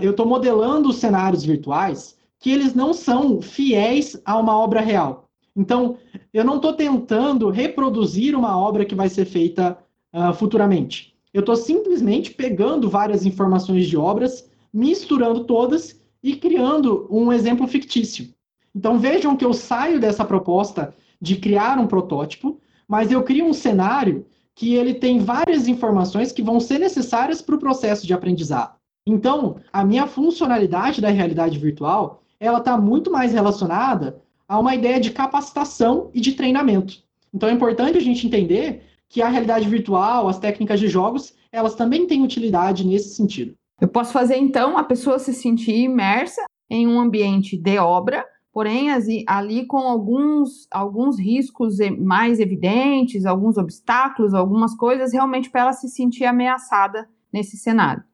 eu 0.00 0.12
estou 0.12 0.26
modelando 0.26 0.92
cenários 0.92 1.44
virtuais 1.44 2.16
que 2.38 2.50
eles 2.50 2.74
não 2.74 2.92
são 2.92 3.40
fiéis 3.40 4.20
a 4.24 4.36
uma 4.38 4.58
obra 4.58 4.80
real. 4.80 5.28
Então, 5.54 5.98
eu 6.32 6.44
não 6.44 6.56
estou 6.56 6.72
tentando 6.72 7.50
reproduzir 7.50 8.34
uma 8.34 8.58
obra 8.58 8.84
que 8.84 8.94
vai 8.94 9.08
ser 9.08 9.26
feita 9.26 9.78
uh, 10.12 10.32
futuramente. 10.32 11.14
Eu 11.32 11.40
estou 11.40 11.56
simplesmente 11.56 12.32
pegando 12.32 12.88
várias 12.88 13.24
informações 13.24 13.86
de 13.86 13.96
obras, 13.96 14.50
misturando 14.72 15.44
todas 15.44 16.00
e 16.22 16.36
criando 16.36 17.06
um 17.10 17.32
exemplo 17.32 17.66
fictício. 17.66 18.32
Então 18.74 18.98
vejam 18.98 19.36
que 19.36 19.44
eu 19.44 19.52
saio 19.52 20.00
dessa 20.00 20.24
proposta 20.24 20.94
de 21.20 21.36
criar 21.36 21.78
um 21.78 21.86
protótipo, 21.86 22.58
mas 22.88 23.10
eu 23.10 23.22
crio 23.22 23.46
um 23.46 23.52
cenário 23.52 24.26
que 24.54 24.74
ele 24.74 24.94
tem 24.94 25.18
várias 25.18 25.68
informações 25.68 26.32
que 26.32 26.42
vão 26.42 26.60
ser 26.60 26.78
necessárias 26.78 27.40
para 27.40 27.54
o 27.54 27.58
processo 27.58 28.06
de 28.06 28.12
aprendizado. 28.12 28.76
Então, 29.06 29.56
a 29.72 29.84
minha 29.84 30.06
funcionalidade 30.06 31.00
da 31.00 31.08
realidade 31.08 31.58
virtual, 31.58 32.22
ela 32.38 32.58
está 32.58 32.76
muito 32.76 33.10
mais 33.10 33.32
relacionada 33.32 34.21
a 34.52 34.58
uma 34.58 34.74
ideia 34.74 35.00
de 35.00 35.10
capacitação 35.10 36.10
e 36.12 36.20
de 36.20 36.34
treinamento. 36.34 37.02
Então, 37.32 37.48
é 37.48 37.52
importante 37.52 37.96
a 37.96 38.02
gente 38.02 38.26
entender 38.26 38.82
que 39.08 39.22
a 39.22 39.28
realidade 39.30 39.66
virtual, 39.66 40.28
as 40.28 40.38
técnicas 40.38 40.78
de 40.78 40.88
jogos, 40.88 41.34
elas 41.50 41.74
também 41.74 42.06
têm 42.06 42.22
utilidade 42.22 42.86
nesse 42.86 43.14
sentido. 43.14 43.54
Eu 43.80 43.88
posso 43.88 44.12
fazer, 44.12 44.36
então, 44.36 44.76
a 44.76 44.84
pessoa 44.84 45.18
se 45.18 45.32
sentir 45.32 45.76
imersa 45.76 46.44
em 46.68 46.86
um 46.86 47.00
ambiente 47.00 47.56
de 47.56 47.78
obra, 47.78 48.26
porém 48.52 48.90
ali 49.26 49.64
com 49.64 49.78
alguns, 49.78 50.68
alguns 50.70 51.18
riscos 51.18 51.78
mais 51.98 52.38
evidentes, 52.38 53.24
alguns 53.24 53.56
obstáculos, 53.56 54.34
algumas 54.34 54.74
coisas, 54.74 55.14
realmente 55.14 55.48
para 55.48 55.62
ela 55.62 55.72
se 55.72 55.88
sentir 55.88 56.26
ameaçada 56.26 57.08
nesse 57.32 57.56
cenário. 57.56 58.04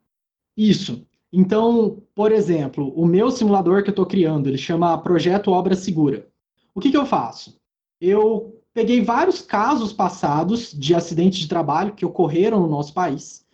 Isso. 0.57 1.04
Então, 1.32 2.02
por 2.14 2.32
exemplo, 2.32 2.92
o 2.97 3.04
meu 3.04 3.30
simulador 3.30 3.82
que 3.82 3.90
eu 3.90 3.92
estou 3.92 4.06
criando, 4.06 4.49
ele 4.49 4.56
chama 4.56 4.97
Projeto 4.99 5.50
Obra 5.50 5.75
Segura. 5.75 6.26
O 6.75 6.80
que, 6.80 6.90
que 6.90 6.97
eu 6.97 7.04
faço? 7.04 7.58
Eu 8.00 8.62
peguei 8.73 9.02
vários 9.02 9.42
casos 9.42 9.92
passados 9.92 10.73
de 10.73 10.94
acidentes 10.94 11.40
de 11.40 11.49
trabalho 11.49 11.94
que 11.94 12.06
ocorreram 12.06 12.61
no 12.61 12.68
nosso 12.68 12.94
país 12.94 13.44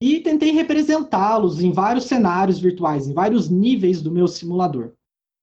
e 0.00 0.20
tentei 0.20 0.52
representá-los 0.52 1.62
em 1.62 1.72
vários 1.72 2.04
cenários 2.04 2.58
virtuais, 2.58 3.08
em 3.08 3.14
vários 3.14 3.48
níveis 3.48 4.02
do 4.02 4.10
meu 4.10 4.28
simulador. 4.28 4.92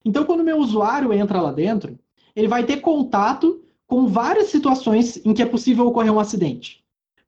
Então, 0.04 0.24
quando 0.24 0.40
o 0.40 0.44
meu 0.44 0.58
usuário 0.58 1.12
entra 1.12 1.40
lá 1.40 1.52
dentro, 1.52 1.98
ele 2.34 2.48
vai 2.48 2.64
ter 2.64 2.80
contato 2.80 3.62
com 3.86 4.06
várias 4.06 4.48
situações 4.48 5.20
em 5.24 5.34
que 5.34 5.42
é 5.42 5.46
possível 5.46 5.86
ocorrer 5.86 6.12
um 6.12 6.20
acidente. 6.20 6.81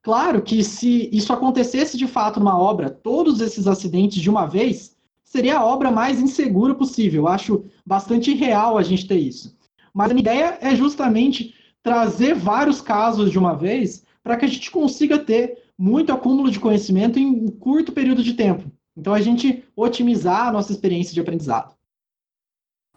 Claro 0.05 0.43
que 0.43 0.63
se 0.63 1.09
isso 1.11 1.33
acontecesse 1.33 1.97
de 1.97 2.05
fato 2.05 2.39
numa 2.39 2.55
obra, 2.55 2.91
todos 2.91 3.41
esses 3.41 3.65
acidentes 3.65 4.21
de 4.21 4.29
uma 4.29 4.45
vez, 4.45 4.95
seria 5.23 5.57
a 5.57 5.65
obra 5.65 5.89
mais 5.89 6.21
insegura 6.21 6.75
possível. 6.75 7.23
Eu 7.23 7.27
acho 7.27 7.65
bastante 7.83 8.29
irreal 8.29 8.77
a 8.77 8.83
gente 8.83 9.07
ter 9.07 9.17
isso. 9.17 9.57
Mas 9.91 10.11
a 10.11 10.13
ideia 10.13 10.59
é 10.61 10.75
justamente 10.75 11.55
trazer 11.81 12.35
vários 12.35 12.81
casos 12.81 13.31
de 13.31 13.39
uma 13.39 13.55
vez 13.55 14.05
para 14.23 14.37
que 14.37 14.45
a 14.45 14.47
gente 14.47 14.69
consiga 14.69 15.17
ter 15.17 15.57
muito 15.75 16.13
acúmulo 16.13 16.51
de 16.51 16.59
conhecimento 16.59 17.17
em 17.17 17.25
um 17.25 17.47
curto 17.47 17.91
período 17.91 18.21
de 18.21 18.35
tempo. 18.35 18.71
Então, 18.95 19.11
a 19.11 19.21
gente 19.21 19.63
otimizar 19.75 20.49
a 20.49 20.51
nossa 20.51 20.71
experiência 20.71 21.15
de 21.15 21.19
aprendizado. 21.19 21.73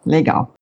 Legal. 0.05 0.53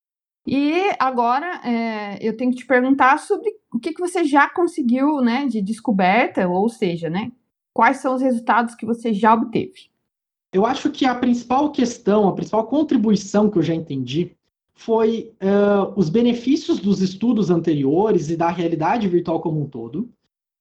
E 0.47 0.95
agora 0.97 1.59
é, 1.65 2.25
eu 2.25 2.37
tenho 2.37 2.51
que 2.51 2.59
te 2.59 2.65
perguntar 2.65 3.19
sobre 3.19 3.49
o 3.73 3.77
que, 3.77 3.91
que 3.91 3.99
você 3.99 4.23
já 4.23 4.47
conseguiu 4.49 5.19
né, 5.19 5.45
de 5.45 5.61
descoberta, 5.61 6.47
ou 6.47 6.69
seja, 6.69 7.09
né, 7.09 7.33
quais 7.73 7.97
são 7.97 8.15
os 8.15 8.21
resultados 8.21 8.73
que 8.73 8.85
você 8.85 9.13
já 9.13 9.33
obteve. 9.33 9.89
Eu 10.53 10.65
acho 10.65 10.89
que 10.89 11.05
a 11.05 11.13
principal 11.13 11.69
questão, 11.69 12.29
a 12.29 12.33
principal 12.33 12.65
contribuição 12.65 13.49
que 13.49 13.57
eu 13.57 13.61
já 13.61 13.75
entendi 13.75 14.37
foi 14.73 15.33
uh, 15.43 15.91
os 15.97 16.09
benefícios 16.09 16.79
dos 16.79 17.01
estudos 17.01 17.49
anteriores 17.49 18.29
e 18.29 18.37
da 18.37 18.49
realidade 18.49 19.05
virtual 19.09 19.41
como 19.41 19.61
um 19.61 19.67
todo, 19.67 20.09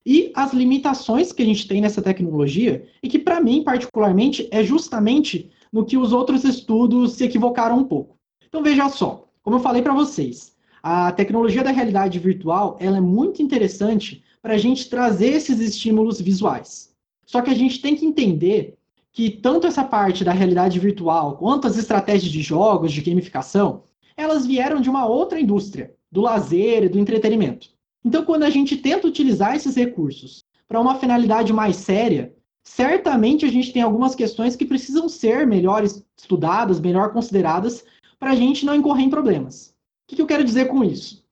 e 0.04 0.32
as 0.34 0.52
limitações 0.52 1.32
que 1.32 1.42
a 1.42 1.46
gente 1.46 1.68
tem 1.68 1.80
nessa 1.80 2.02
tecnologia, 2.02 2.88
e 3.02 3.08
que, 3.08 3.18
para 3.18 3.40
mim, 3.40 3.62
particularmente, 3.62 4.48
é 4.50 4.64
justamente 4.64 5.50
no 5.72 5.84
que 5.84 5.96
os 5.96 6.12
outros 6.12 6.44
estudos 6.44 7.12
se 7.12 7.24
equivocaram 7.24 7.78
um 7.78 7.84
pouco. 7.84 8.16
Então, 8.48 8.62
veja 8.62 8.88
só, 8.88 9.25
como 9.46 9.58
eu 9.58 9.60
falei 9.60 9.80
para 9.80 9.94
vocês, 9.94 10.56
a 10.82 11.12
tecnologia 11.12 11.62
da 11.62 11.70
realidade 11.70 12.18
virtual 12.18 12.76
ela 12.80 12.96
é 12.96 13.00
muito 13.00 13.40
interessante 13.40 14.24
para 14.42 14.54
a 14.54 14.58
gente 14.58 14.90
trazer 14.90 15.28
esses 15.28 15.60
estímulos 15.60 16.20
visuais. 16.20 16.92
Só 17.24 17.40
que 17.40 17.50
a 17.50 17.54
gente 17.54 17.80
tem 17.80 17.94
que 17.94 18.04
entender 18.04 18.76
que 19.12 19.30
tanto 19.30 19.68
essa 19.68 19.84
parte 19.84 20.24
da 20.24 20.32
realidade 20.32 20.80
virtual 20.80 21.36
quanto 21.36 21.68
as 21.68 21.78
estratégias 21.78 22.32
de 22.32 22.42
jogos, 22.42 22.90
de 22.90 23.00
gamificação, 23.00 23.84
elas 24.16 24.44
vieram 24.44 24.80
de 24.80 24.90
uma 24.90 25.06
outra 25.06 25.38
indústria, 25.38 25.94
do 26.10 26.22
lazer 26.22 26.82
e 26.82 26.88
do 26.88 26.98
entretenimento. 26.98 27.68
Então, 28.04 28.24
quando 28.24 28.42
a 28.42 28.50
gente 28.50 28.76
tenta 28.76 29.06
utilizar 29.06 29.54
esses 29.54 29.76
recursos 29.76 30.42
para 30.66 30.80
uma 30.80 30.98
finalidade 30.98 31.52
mais 31.52 31.76
séria, 31.76 32.34
certamente 32.64 33.46
a 33.46 33.48
gente 33.48 33.72
tem 33.72 33.82
algumas 33.82 34.16
questões 34.16 34.56
que 34.56 34.66
precisam 34.66 35.08
ser 35.08 35.46
melhor 35.46 35.84
estudadas, 35.84 36.80
melhor 36.80 37.12
consideradas, 37.12 37.84
para 38.18 38.32
a 38.32 38.34
gente 38.34 38.64
não 38.64 38.74
incorrer 38.74 39.04
em 39.04 39.10
problemas. 39.10 39.74
O 40.10 40.14
que 40.14 40.20
eu 40.20 40.26
quero 40.26 40.44
dizer 40.44 40.66
com 40.66 40.84
isso? 40.84 41.24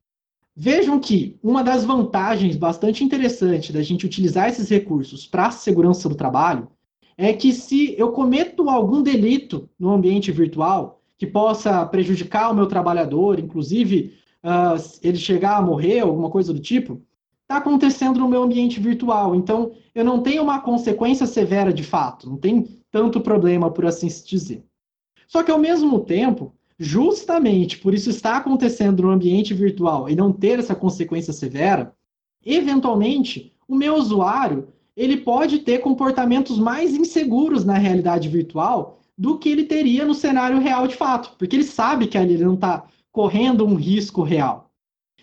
Vejam 0.56 1.00
que 1.00 1.36
uma 1.42 1.64
das 1.64 1.84
vantagens 1.84 2.56
bastante 2.56 3.02
interessantes 3.02 3.72
da 3.72 3.82
gente 3.82 4.06
utilizar 4.06 4.48
esses 4.48 4.68
recursos 4.68 5.26
para 5.26 5.46
a 5.46 5.50
segurança 5.50 6.08
do 6.08 6.14
trabalho 6.14 6.68
é 7.16 7.32
que 7.32 7.52
se 7.52 7.94
eu 7.98 8.12
cometo 8.12 8.68
algum 8.68 9.02
delito 9.02 9.68
no 9.78 9.90
ambiente 9.90 10.30
virtual, 10.30 11.00
que 11.16 11.26
possa 11.26 11.84
prejudicar 11.86 12.50
o 12.50 12.54
meu 12.54 12.66
trabalhador, 12.66 13.38
inclusive 13.38 14.14
uh, 14.42 14.80
ele 15.02 15.16
chegar 15.16 15.56
a 15.56 15.62
morrer, 15.62 16.00
alguma 16.00 16.30
coisa 16.30 16.52
do 16.52 16.60
tipo, 16.60 17.00
está 17.42 17.58
acontecendo 17.58 18.18
no 18.18 18.28
meu 18.28 18.42
ambiente 18.42 18.80
virtual. 18.80 19.34
Então, 19.34 19.72
eu 19.94 20.04
não 20.04 20.22
tenho 20.22 20.42
uma 20.42 20.60
consequência 20.60 21.26
severa 21.26 21.72
de 21.72 21.84
fato, 21.84 22.28
não 22.28 22.36
tem 22.36 22.80
tanto 22.90 23.20
problema, 23.20 23.70
por 23.70 23.86
assim 23.86 24.08
se 24.08 24.26
dizer. 24.26 24.64
Só 25.26 25.42
que, 25.42 25.50
ao 25.50 25.58
mesmo 25.58 26.00
tempo, 26.00 26.54
justamente 26.78 27.78
por 27.78 27.95
isso 27.95 28.11
estar 28.11 28.37
acontecendo 28.37 29.02
no 29.02 29.11
ambiente 29.11 29.54
virtual 29.54 30.09
e 30.09 30.16
não 30.16 30.33
ter 30.33 30.59
essa 30.59 30.75
consequência 30.75 31.33
severa, 31.33 31.95
eventualmente 32.45 33.52
o 33.69 33.75
meu 33.75 33.95
usuário 33.95 34.69
ele 34.97 35.19
pode 35.19 35.61
ter 35.61 35.78
comportamentos 35.78 36.59
mais 36.59 36.95
inseguros 36.95 37.64
na 37.64 37.78
realidade 37.78 38.28
virtual 38.28 39.00
do 39.16 39.38
que 39.38 39.49
ele 39.49 39.64
teria 39.64 40.04
no 40.04 40.14
cenário 40.14 40.59
real 40.59 40.87
de 40.87 40.97
fato, 40.97 41.37
porque 41.38 41.57
ele 41.57 41.64
sabe 41.64 42.07
que 42.07 42.19
ali 42.19 42.35
ele 42.35 42.45
não 42.45 42.54
está 42.54 42.85
correndo 43.11 43.64
um 43.64 43.75
risco 43.75 44.23
real. 44.23 44.71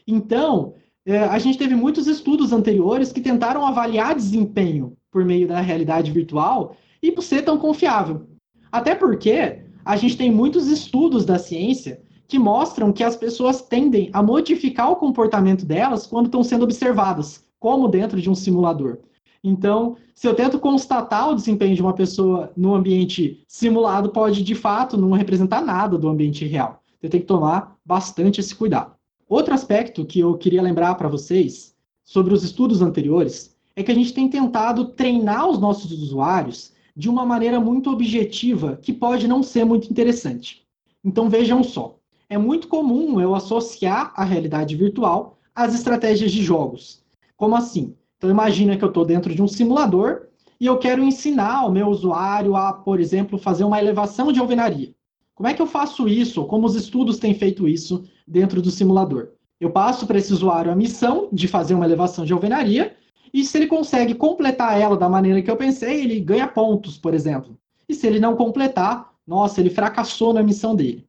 Então, 0.08 0.74
é, 1.06 1.20
a 1.20 1.38
gente 1.40 1.58
teve 1.58 1.76
muitos 1.76 2.08
estudos 2.08 2.52
anteriores 2.52 3.12
que 3.12 3.22
tentaram 3.22 3.66
avaliar 3.66 4.16
desempenho 4.16 4.96
por 5.10 5.26
meio 5.26 5.48
da 5.48 5.60
realidade 5.60 6.12
virtual 6.12 6.76
e 7.02 7.12
por 7.12 7.22
ser 7.22 7.44
tão 7.44 7.58
confiável. 7.58 8.28
Até 8.72 8.96
porque 8.96 9.66
a 9.84 9.96
gente 9.96 10.18
tem 10.18 10.32
muitos 10.32 10.68
estudos 10.68 11.26
da 11.26 11.40
ciência 11.40 12.02
que 12.28 12.40
mostram 12.40 12.94
que 12.94 13.04
as 13.04 13.16
pessoas 13.16 13.62
tendem 13.62 14.10
a 14.14 14.24
modificar 14.24 14.90
o 14.90 14.96
comportamento 14.96 15.66
delas 15.66 16.08
quando 16.08 16.28
estão 16.28 16.44
sendo 16.44 16.64
observadas, 16.64 17.44
como 17.60 17.88
dentro 17.88 18.22
de 18.22 18.30
um 18.30 18.36
simulador. 18.36 19.00
Então, 19.44 19.98
se 20.14 20.28
eu 20.28 20.36
tento 20.36 20.60
constatar 20.60 21.30
o 21.30 21.36
desempenho 21.36 21.76
de 21.76 21.82
uma 21.82 21.94
pessoa 21.94 22.52
no 22.56 22.76
ambiente 22.76 23.44
simulado, 23.48 24.10
pode 24.10 24.44
de 24.44 24.56
fato 24.56 24.98
não 24.98 25.12
representar 25.12 25.62
nada 25.62 25.98
do 25.98 26.08
ambiente 26.08 26.46
real. 26.46 26.82
Você 27.00 27.10
tem 27.10 27.20
que 27.20 27.28
tomar 27.28 27.76
bastante 27.84 28.40
esse 28.40 28.56
cuidado. 28.56 28.94
Outro 29.28 29.54
aspecto 29.54 30.06
que 30.06 30.20
eu 30.20 30.38
queria 30.38 30.62
lembrar 30.62 30.94
para 30.96 31.10
vocês 31.10 31.74
sobre 32.04 32.34
os 32.34 32.44
estudos 32.44 32.82
anteriores 32.82 33.56
é 33.76 33.82
que 33.82 33.92
a 33.92 33.96
gente 33.96 34.14
tem 34.14 34.30
tentado 34.30 34.86
treinar 34.90 35.50
os 35.50 35.58
nossos 35.58 35.92
usuários 35.92 36.72
de 37.02 37.10
uma 37.10 37.26
maneira 37.26 37.60
muito 37.60 37.90
objetiva, 37.90 38.78
que 38.80 38.94
pode 38.94 39.28
não 39.28 39.42
ser 39.42 39.66
muito 39.66 39.90
interessante. 39.90 40.68
Então 41.04 41.28
vejam 41.28 41.64
só, 41.64 41.98
é 42.30 42.38
muito 42.38 42.68
comum 42.68 43.20
eu 43.20 43.34
associar 43.34 44.14
a 44.16 44.24
realidade 44.24 44.76
virtual 44.76 45.40
às 45.56 45.74
estratégias 45.74 46.32
de 46.32 46.44
jogos. 46.44 47.04
Como 47.36 47.56
assim? 47.56 47.96
Então 48.18 48.30
imagina 48.30 48.78
que 48.78 48.84
eu 48.84 48.90
estou 48.90 49.04
dentro 49.04 49.34
de 49.34 49.42
um 49.42 49.48
simulador 49.48 50.28
e 50.60 50.68
eu 50.68 50.78
quero 50.78 51.04
ensinar 51.04 51.66
o 51.66 51.72
meu 51.72 51.88
usuário 51.88 52.56
a, 52.56 52.72
por 52.72 53.00
exemplo, 53.00 53.40
fazer 53.40 53.64
uma 53.64 53.80
elevação 53.80 54.32
de 54.32 54.40
alvenaria. 54.40 54.94
Como 55.34 55.50
é 55.50 55.56
que 55.56 55.62
eu 55.64 55.66
faço 55.66 56.08
isso? 56.08 56.46
Como 56.46 56.68
os 56.68 56.76
estudos 56.76 57.18
têm 57.18 57.34
feito 57.34 57.68
isso 57.68 58.04
dentro 58.28 58.62
do 58.62 58.70
simulador? 58.70 59.30
Eu 59.60 59.72
passo 59.72 60.06
para 60.06 60.20
esse 60.20 60.32
usuário 60.32 60.72
a 60.72 60.76
missão 60.76 61.30
de 61.34 61.48
fazer 61.48 61.74
uma 61.74 61.86
elevação 61.86 62.26
de 62.26 62.32
alvenaria 62.32 62.96
e 63.34 63.44
se 63.44 63.58
ele 63.58 63.68
consegue 63.68 64.14
completar 64.14 64.80
ela 64.80 64.98
da 64.98 65.10
maneira 65.10 65.42
que 65.42 65.50
eu 65.50 65.58
pensei, 65.58 66.02
ele 66.02 66.20
ganha 66.20 66.48
pontos, 66.48 66.98
por 66.98 67.14
exemplo. 67.14 67.58
E 67.88 67.94
se 67.94 68.08
ele 68.08 68.20
não 68.20 68.36
completar, 68.36 69.12
nossa, 69.26 69.60
ele 69.60 69.70
fracassou 69.70 70.34
na 70.34 70.44
missão 70.44 70.76
dele. 70.76 71.08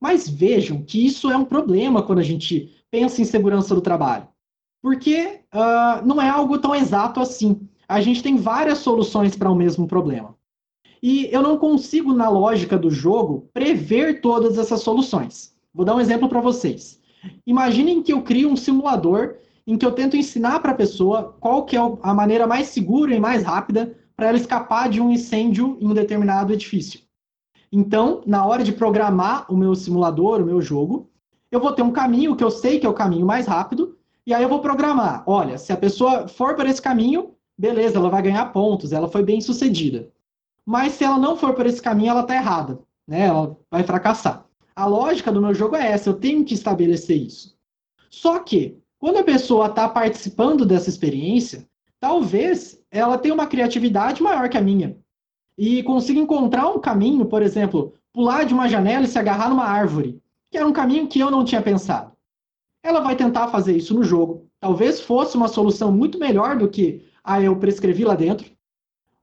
Mas 0.00 0.28
vejam 0.28 0.82
que 0.82 1.04
isso 1.04 1.30
é 1.30 1.36
um 1.36 1.44
problema 1.44 2.02
quando 2.02 2.18
a 2.18 2.24
gente 2.24 2.70
pensa 2.90 3.22
em 3.22 3.24
segurança 3.24 3.74
do 3.74 3.80
trabalho 3.80 4.28
porque 4.84 5.40
uh, 5.54 6.06
não 6.06 6.20
é 6.20 6.28
algo 6.28 6.58
tão 6.58 6.74
exato 6.74 7.18
assim. 7.18 7.58
A 7.88 8.02
gente 8.02 8.22
tem 8.22 8.36
várias 8.36 8.80
soluções 8.80 9.34
para 9.34 9.50
o 9.50 9.54
mesmo 9.54 9.88
problema. 9.88 10.36
E 11.02 11.26
eu 11.32 11.42
não 11.42 11.56
consigo, 11.56 12.12
na 12.12 12.28
lógica 12.28 12.76
do 12.76 12.90
jogo, 12.90 13.48
prever 13.54 14.20
todas 14.20 14.58
essas 14.58 14.82
soluções. 14.82 15.56
Vou 15.72 15.86
dar 15.86 15.94
um 15.94 16.00
exemplo 16.00 16.28
para 16.28 16.42
vocês. 16.42 17.00
Imaginem 17.46 18.02
que 18.02 18.12
eu 18.12 18.20
crio 18.20 18.50
um 18.50 18.56
simulador 18.56 19.36
em 19.66 19.76
que 19.76 19.84
eu 19.84 19.92
tento 19.92 20.16
ensinar 20.16 20.60
para 20.60 20.72
a 20.72 20.76
pessoa 20.76 21.36
qual 21.40 21.64
que 21.64 21.76
é 21.76 21.80
a 22.02 22.14
maneira 22.14 22.46
mais 22.46 22.68
segura 22.68 23.14
e 23.14 23.20
mais 23.20 23.42
rápida 23.42 23.96
para 24.16 24.28
ela 24.28 24.36
escapar 24.36 24.88
de 24.88 25.00
um 25.00 25.10
incêndio 25.10 25.76
em 25.80 25.86
um 25.86 25.94
determinado 25.94 26.52
edifício. 26.52 27.00
Então, 27.72 28.22
na 28.26 28.44
hora 28.46 28.62
de 28.62 28.72
programar 28.72 29.50
o 29.50 29.56
meu 29.56 29.74
simulador, 29.74 30.40
o 30.40 30.44
meu 30.44 30.60
jogo, 30.60 31.10
eu 31.50 31.58
vou 31.58 31.72
ter 31.72 31.82
um 31.82 31.90
caminho 31.90 32.36
que 32.36 32.44
eu 32.44 32.50
sei 32.50 32.78
que 32.78 32.86
é 32.86 32.88
o 32.88 32.94
caminho 32.94 33.26
mais 33.26 33.46
rápido, 33.46 33.98
e 34.26 34.32
aí 34.32 34.42
eu 34.42 34.48
vou 34.48 34.60
programar. 34.60 35.24
Olha, 35.26 35.58
se 35.58 35.72
a 35.72 35.76
pessoa 35.76 36.28
for 36.28 36.54
por 36.54 36.66
esse 36.66 36.80
caminho, 36.80 37.34
beleza, 37.58 37.98
ela 37.98 38.08
vai 38.08 38.22
ganhar 38.22 38.46
pontos, 38.52 38.92
ela 38.92 39.08
foi 39.08 39.22
bem 39.22 39.40
sucedida. 39.40 40.08
Mas 40.64 40.92
se 40.92 41.04
ela 41.04 41.18
não 41.18 41.36
for 41.36 41.52
por 41.54 41.66
esse 41.66 41.82
caminho, 41.82 42.10
ela 42.10 42.20
está 42.20 42.34
errada, 42.34 42.80
né? 43.06 43.26
Ela 43.26 43.56
vai 43.70 43.82
fracassar. 43.82 44.46
A 44.74 44.86
lógica 44.86 45.30
do 45.30 45.42
meu 45.42 45.54
jogo 45.54 45.76
é 45.76 45.92
essa, 45.92 46.08
eu 46.08 46.14
tenho 46.14 46.44
que 46.44 46.54
estabelecer 46.54 47.16
isso. 47.16 47.56
Só 48.10 48.38
que, 48.38 48.80
quando 49.04 49.18
a 49.18 49.22
pessoa 49.22 49.66
está 49.66 49.86
participando 49.86 50.64
dessa 50.64 50.88
experiência, 50.88 51.68
talvez 52.00 52.80
ela 52.90 53.18
tenha 53.18 53.34
uma 53.34 53.46
criatividade 53.46 54.22
maior 54.22 54.48
que 54.48 54.56
a 54.56 54.62
minha. 54.62 54.96
E 55.58 55.82
consiga 55.82 56.18
encontrar 56.18 56.68
um 56.68 56.78
caminho, 56.78 57.26
por 57.26 57.42
exemplo, 57.42 57.92
pular 58.14 58.44
de 58.44 58.54
uma 58.54 58.66
janela 58.66 59.04
e 59.04 59.08
se 59.08 59.18
agarrar 59.18 59.50
numa 59.50 59.66
árvore, 59.66 60.18
que 60.50 60.56
era 60.56 60.66
um 60.66 60.72
caminho 60.72 61.06
que 61.06 61.20
eu 61.20 61.30
não 61.30 61.44
tinha 61.44 61.60
pensado 61.60 62.14
ela 62.84 63.00
vai 63.00 63.16
tentar 63.16 63.48
fazer 63.48 63.74
isso 63.74 63.94
no 63.94 64.04
jogo. 64.04 64.46
Talvez 64.60 65.00
fosse 65.00 65.36
uma 65.36 65.48
solução 65.48 65.90
muito 65.90 66.18
melhor 66.18 66.58
do 66.58 66.68
que 66.68 67.02
a 67.24 67.40
eu 67.40 67.56
prescrevi 67.56 68.04
lá 68.04 68.14
dentro, 68.14 68.52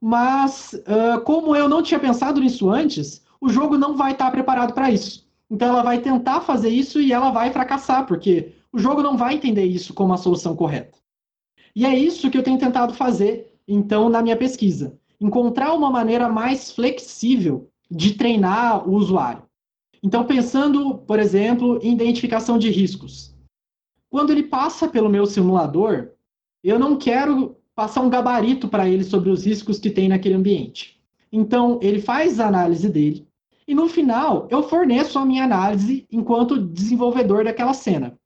mas 0.01 0.73
uh, 0.73 1.21
como 1.21 1.55
eu 1.55 1.69
não 1.69 1.83
tinha 1.83 1.99
pensado 1.99 2.41
nisso 2.41 2.71
antes, 2.71 3.23
o 3.39 3.49
jogo 3.49 3.77
não 3.77 3.95
vai 3.95 4.13
estar 4.13 4.31
preparado 4.31 4.73
para 4.73 4.89
isso. 4.89 5.29
Então 5.49 5.69
ela 5.69 5.83
vai 5.83 5.99
tentar 5.99 6.41
fazer 6.41 6.69
isso 6.69 6.99
e 6.99 7.13
ela 7.13 7.29
vai 7.29 7.51
fracassar, 7.51 8.07
porque 8.07 8.55
o 8.73 8.79
jogo 8.79 9.01
não 9.01 9.17
vai 9.17 9.35
entender 9.35 9.65
isso 9.65 9.93
como 9.93 10.13
a 10.13 10.17
solução 10.17 10.55
correta. 10.55 10.97
E 11.75 11.85
é 11.85 11.97
isso 11.97 12.29
que 12.29 12.37
eu 12.37 12.43
tenho 12.43 12.57
tentado 12.57 12.93
fazer, 12.93 13.53
então, 13.67 14.09
na 14.09 14.21
minha 14.21 14.35
pesquisa. 14.35 14.97
Encontrar 15.19 15.73
uma 15.73 15.89
maneira 15.89 16.27
mais 16.27 16.71
flexível 16.71 17.69
de 17.89 18.13
treinar 18.13 18.87
o 18.87 18.93
usuário. 18.93 19.43
Então, 20.03 20.25
pensando, 20.25 20.97
por 20.99 21.19
exemplo, 21.19 21.79
em 21.81 21.93
identificação 21.93 22.57
de 22.57 22.69
riscos. 22.69 23.35
Quando 24.09 24.31
ele 24.31 24.43
passa 24.43 24.87
pelo 24.87 25.09
meu 25.09 25.25
simulador, 25.25 26.11
eu 26.63 26.79
não 26.79 26.97
quero 26.97 27.55
passar 27.75 28.01
um 28.01 28.09
gabarito 28.09 28.67
para 28.67 28.89
ele 28.89 29.03
sobre 29.03 29.29
os 29.29 29.45
riscos 29.45 29.79
que 29.79 29.89
tem 29.89 30.09
naquele 30.09 30.35
ambiente. 30.35 30.99
Então, 31.31 31.79
ele 31.81 32.01
faz 32.01 32.39
a 32.39 32.47
análise 32.47 32.89
dele 32.89 33.27
e 33.67 33.73
no 33.73 33.87
final 33.87 34.47
eu 34.51 34.63
forneço 34.63 35.17
a 35.17 35.25
minha 35.25 35.45
análise 35.45 36.05
enquanto 36.11 36.59
desenvolvedor 36.59 37.45
daquela 37.45 37.73
cena. 37.73 38.19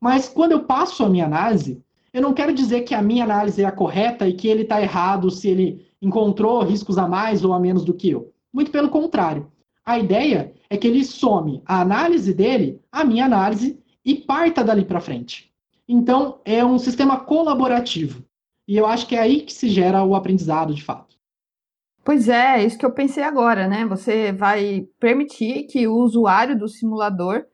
Mas 0.00 0.28
quando 0.28 0.52
eu 0.52 0.64
passo 0.64 1.04
a 1.04 1.08
minha 1.08 1.24
análise, 1.24 1.82
eu 2.12 2.22
não 2.22 2.32
quero 2.32 2.52
dizer 2.52 2.82
que 2.82 2.94
a 2.94 3.02
minha 3.02 3.24
análise 3.24 3.62
é 3.62 3.66
a 3.66 3.72
correta 3.72 4.28
e 4.28 4.34
que 4.34 4.48
ele 4.48 4.62
está 4.62 4.80
errado 4.80 5.30
se 5.30 5.48
ele 5.48 5.86
encontrou 6.00 6.62
riscos 6.62 6.98
a 6.98 7.06
mais 7.06 7.44
ou 7.44 7.52
a 7.52 7.60
menos 7.60 7.84
do 7.84 7.94
que 7.94 8.10
eu. 8.10 8.32
Muito 8.52 8.70
pelo 8.70 8.88
contrário. 8.88 9.50
A 9.84 9.98
ideia 9.98 10.54
é 10.68 10.76
que 10.76 10.88
ele 10.88 11.04
some 11.04 11.62
a 11.66 11.80
análise 11.80 12.32
dele 12.32 12.80
à 12.90 13.04
minha 13.04 13.24
análise 13.24 13.78
e 14.04 14.14
parta 14.14 14.64
dali 14.64 14.84
para 14.84 15.00
frente. 15.00 15.52
Então, 15.88 16.40
é 16.44 16.64
um 16.64 16.78
sistema 16.78 17.20
colaborativo. 17.20 18.24
E 18.66 18.76
eu 18.76 18.86
acho 18.86 19.06
que 19.06 19.14
é 19.14 19.20
aí 19.20 19.42
que 19.42 19.52
se 19.52 19.68
gera 19.68 20.02
o 20.02 20.14
aprendizado 20.14 20.74
de 20.74 20.82
fato. 20.82 21.16
Pois 22.04 22.28
é, 22.28 22.64
isso 22.64 22.78
que 22.78 22.86
eu 22.86 22.92
pensei 22.92 23.22
agora, 23.22 23.68
né? 23.68 23.84
Você 23.86 24.32
vai 24.32 24.88
permitir 24.98 25.64
que 25.64 25.86
o 25.86 25.96
usuário 25.96 26.58
do 26.58 26.68
simulador 26.68 27.44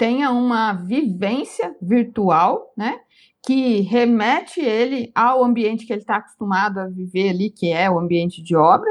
tenha 0.00 0.30
uma 0.30 0.72
vivência 0.72 1.76
virtual, 1.78 2.72
né? 2.74 3.00
Que 3.42 3.82
remete 3.82 4.58
ele 4.58 5.12
ao 5.14 5.44
ambiente 5.44 5.84
que 5.84 5.92
ele 5.92 6.00
está 6.00 6.16
acostumado 6.16 6.78
a 6.78 6.86
viver 6.86 7.28
ali, 7.28 7.50
que 7.50 7.70
é 7.70 7.90
o 7.90 7.98
ambiente 7.98 8.42
de 8.42 8.56
obra, 8.56 8.90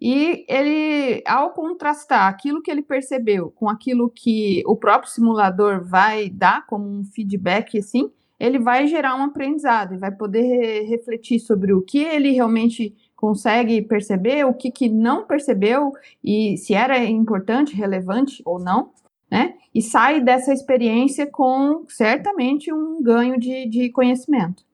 e 0.00 0.46
ele, 0.48 1.20
ao 1.26 1.50
contrastar 1.50 2.28
aquilo 2.28 2.62
que 2.62 2.70
ele 2.70 2.82
percebeu 2.82 3.50
com 3.56 3.68
aquilo 3.68 4.08
que 4.08 4.62
o 4.66 4.76
próprio 4.76 5.10
simulador 5.10 5.84
vai 5.84 6.30
dar 6.30 6.64
como 6.66 6.88
um 6.88 7.04
feedback, 7.04 7.76
assim, 7.76 8.08
ele 8.38 8.60
vai 8.60 8.86
gerar 8.86 9.16
um 9.16 9.24
aprendizado 9.24 9.94
e 9.94 9.98
vai 9.98 10.12
poder 10.12 10.86
refletir 10.86 11.40
sobre 11.40 11.72
o 11.72 11.82
que 11.82 11.98
ele 11.98 12.30
realmente 12.30 12.94
consegue 13.16 13.82
perceber, 13.82 14.44
o 14.46 14.54
que, 14.54 14.70
que 14.70 14.88
não 14.88 15.26
percebeu 15.26 15.92
e 16.22 16.56
se 16.56 16.72
era 16.72 17.04
importante, 17.04 17.74
relevante 17.74 18.42
ou 18.44 18.60
não, 18.60 18.92
né? 19.30 19.54
E 19.74 19.82
sai 19.82 20.20
dessa 20.20 20.52
experiência 20.52 21.26
com 21.26 21.84
certamente 21.88 22.72
um 22.72 23.02
ganho 23.02 23.38
de, 23.38 23.68
de 23.68 23.90
conhecimento. 23.90 24.64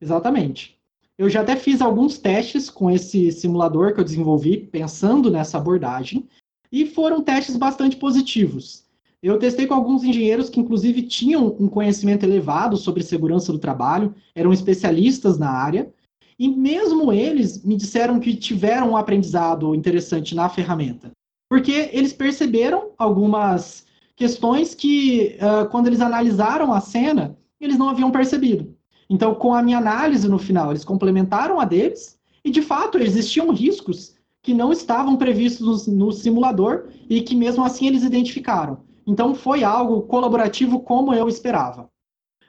Exatamente. 0.00 0.78
Eu 1.18 1.28
já 1.28 1.42
até 1.42 1.54
fiz 1.54 1.82
alguns 1.82 2.18
testes 2.18 2.70
com 2.70 2.90
esse 2.90 3.30
simulador 3.30 3.92
que 3.92 4.00
eu 4.00 4.04
desenvolvi, 4.04 4.56
pensando 4.56 5.30
nessa 5.30 5.58
abordagem, 5.58 6.26
e 6.72 6.86
foram 6.86 7.22
testes 7.22 7.56
bastante 7.56 7.96
positivos. 7.96 8.86
Eu 9.22 9.38
testei 9.38 9.66
com 9.66 9.74
alguns 9.74 10.02
engenheiros 10.02 10.48
que, 10.48 10.58
inclusive, 10.58 11.02
tinham 11.02 11.54
um 11.60 11.68
conhecimento 11.68 12.24
elevado 12.24 12.76
sobre 12.78 13.02
segurança 13.02 13.52
do 13.52 13.58
trabalho, 13.58 14.14
eram 14.34 14.50
especialistas 14.50 15.38
na 15.38 15.50
área, 15.50 15.92
e 16.38 16.48
mesmo 16.48 17.12
eles 17.12 17.62
me 17.62 17.76
disseram 17.76 18.18
que 18.18 18.34
tiveram 18.34 18.92
um 18.92 18.96
aprendizado 18.96 19.74
interessante 19.74 20.34
na 20.34 20.48
ferramenta, 20.48 21.10
porque 21.50 21.90
eles 21.92 22.12
perceberam 22.12 22.92
algumas 22.96 23.84
questões 24.14 24.72
que, 24.72 25.36
uh, 25.42 25.68
quando 25.68 25.88
eles 25.88 26.00
analisaram 26.00 26.72
a 26.72 26.80
cena, 26.80 27.36
eles 27.60 27.76
não 27.76 27.88
haviam 27.88 28.12
percebido. 28.12 28.76
Então, 29.08 29.34
com 29.34 29.52
a 29.52 29.60
minha 29.60 29.78
análise 29.78 30.28
no 30.28 30.38
final, 30.38 30.70
eles 30.70 30.84
complementaram 30.84 31.58
a 31.58 31.64
deles, 31.64 32.16
e 32.44 32.50
de 32.50 32.62
fato 32.62 32.98
existiam 32.98 33.50
riscos 33.50 34.14
que 34.42 34.54
não 34.54 34.72
estavam 34.72 35.16
previstos 35.16 35.88
no, 35.88 35.94
no 35.94 36.12
simulador 36.12 36.88
e 37.08 37.20
que 37.20 37.34
mesmo 37.34 37.64
assim 37.64 37.88
eles 37.88 38.04
identificaram. 38.04 38.78
Então 39.06 39.34
foi 39.34 39.64
algo 39.64 40.02
colaborativo 40.02 40.80
como 40.80 41.12
eu 41.12 41.28
esperava. 41.28 41.90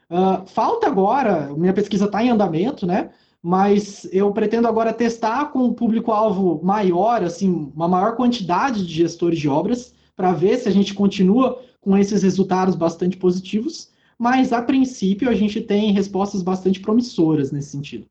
Uh, 0.10 0.46
falta 0.46 0.88
agora, 0.88 1.52
minha 1.58 1.74
pesquisa 1.74 2.06
está 2.06 2.24
em 2.24 2.30
andamento, 2.30 2.86
né? 2.86 3.10
Mas 3.44 4.08
eu 4.12 4.32
pretendo 4.32 4.68
agora 4.68 4.94
testar 4.94 5.46
com 5.52 5.64
um 5.64 5.74
público-alvo 5.74 6.64
maior, 6.64 7.24
assim, 7.24 7.72
uma 7.76 7.88
maior 7.88 8.16
quantidade 8.16 8.86
de 8.86 8.94
gestores 8.94 9.40
de 9.40 9.50
obras, 9.50 9.96
para 10.16 10.32
ver 10.32 10.58
se 10.58 10.70
a 10.70 10.72
gente 10.72 10.94
continua 10.94 11.60
com 11.80 11.98
esses 11.98 12.22
resultados 12.22 12.76
bastante 12.76 13.18
positivos. 13.18 13.92
Mas 14.18 14.54
a 14.54 14.62
princípio 14.62 15.30
a 15.30 15.34
gente 15.34 15.60
tem 15.60 15.92
respostas 15.92 16.44
bastante 16.44 16.80
promissoras 16.80 17.52
nesse 17.52 17.72
sentido. 17.72 18.06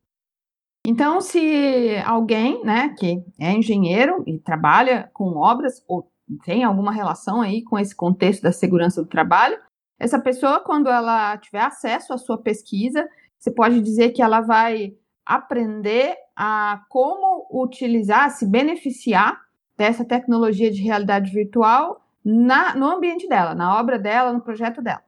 Então, 0.85 1.21
se 1.21 1.97
alguém, 2.05 2.65
né, 2.65 2.95
que 2.99 3.23
é 3.39 3.53
engenheiro 3.53 4.25
e 4.27 4.39
trabalha 4.39 5.09
com 5.13 5.37
obras 5.37 5.85
ou 5.87 6.11
tem 6.45 6.65
alguma 6.65 6.91
relação 6.91 7.41
aí 7.41 7.63
com 7.63 7.79
esse 7.79 7.95
contexto 7.95 8.43
da 8.43 8.51
segurança 8.51 9.03
do 9.03 9.09
trabalho, 9.09 9.59
essa 9.99 10.19
pessoa, 10.19 10.61
quando 10.61 10.89
ela 10.89 11.37
tiver 11.37 11.61
acesso 11.61 12.13
à 12.13 12.19
sua 12.19 12.39
pesquisa, 12.39 13.07
você 13.39 13.51
pode 13.51 13.81
dizer 13.81 14.11
que 14.11 14.23
ela 14.23 14.41
vai 14.41 14.95
aprender 15.31 16.17
a 16.35 16.83
como 16.89 17.47
utilizar, 17.53 18.31
se 18.31 18.45
beneficiar 18.45 19.41
dessa 19.79 20.05
tecnologia 20.05 20.73
de 20.73 20.83
realidade 20.83 21.31
virtual 21.31 22.05
na, 22.25 22.75
no 22.75 22.87
ambiente 22.87 23.29
dela, 23.29 23.55
na 23.55 23.79
obra 23.79 23.97
dela, 23.97 24.33
no 24.33 24.41
projeto 24.41 24.83
dela. 24.83 25.05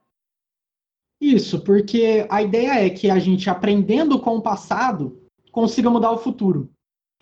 Isso, 1.21 1.61
porque 1.61 2.25
a 2.31 2.41
ideia 2.41 2.87
é 2.87 2.89
que 2.89 3.11
a 3.11 3.19
gente, 3.19 3.51
aprendendo 3.51 4.17
com 4.21 4.37
o 4.37 4.43
passado, 4.43 5.21
consiga 5.51 5.91
mudar 5.91 6.13
o 6.13 6.19
futuro. 6.19 6.71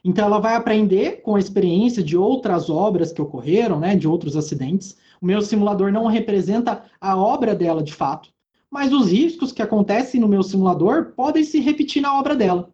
Então, 0.04 0.26
ela 0.26 0.38
vai 0.38 0.54
aprender 0.54 1.22
com 1.22 1.36
a 1.36 1.40
experiência 1.40 2.02
de 2.02 2.18
outras 2.18 2.68
obras 2.68 3.12
que 3.12 3.22
ocorreram, 3.22 3.80
né, 3.80 3.96
de 3.96 4.06
outros 4.06 4.36
acidentes. 4.36 4.98
O 5.22 5.26
meu 5.26 5.40
simulador 5.40 5.90
não 5.90 6.06
representa 6.06 6.84
a 7.00 7.16
obra 7.16 7.54
dela 7.54 7.82
de 7.82 7.94
fato, 7.94 8.30
mas 8.70 8.92
os 8.92 9.10
riscos 9.10 9.52
que 9.52 9.62
acontecem 9.62 10.20
no 10.20 10.28
meu 10.28 10.42
simulador 10.42 11.12
podem 11.16 11.44
se 11.44 11.60
repetir 11.60 12.02
na 12.02 12.18
obra 12.18 12.36
dela. 12.36 12.70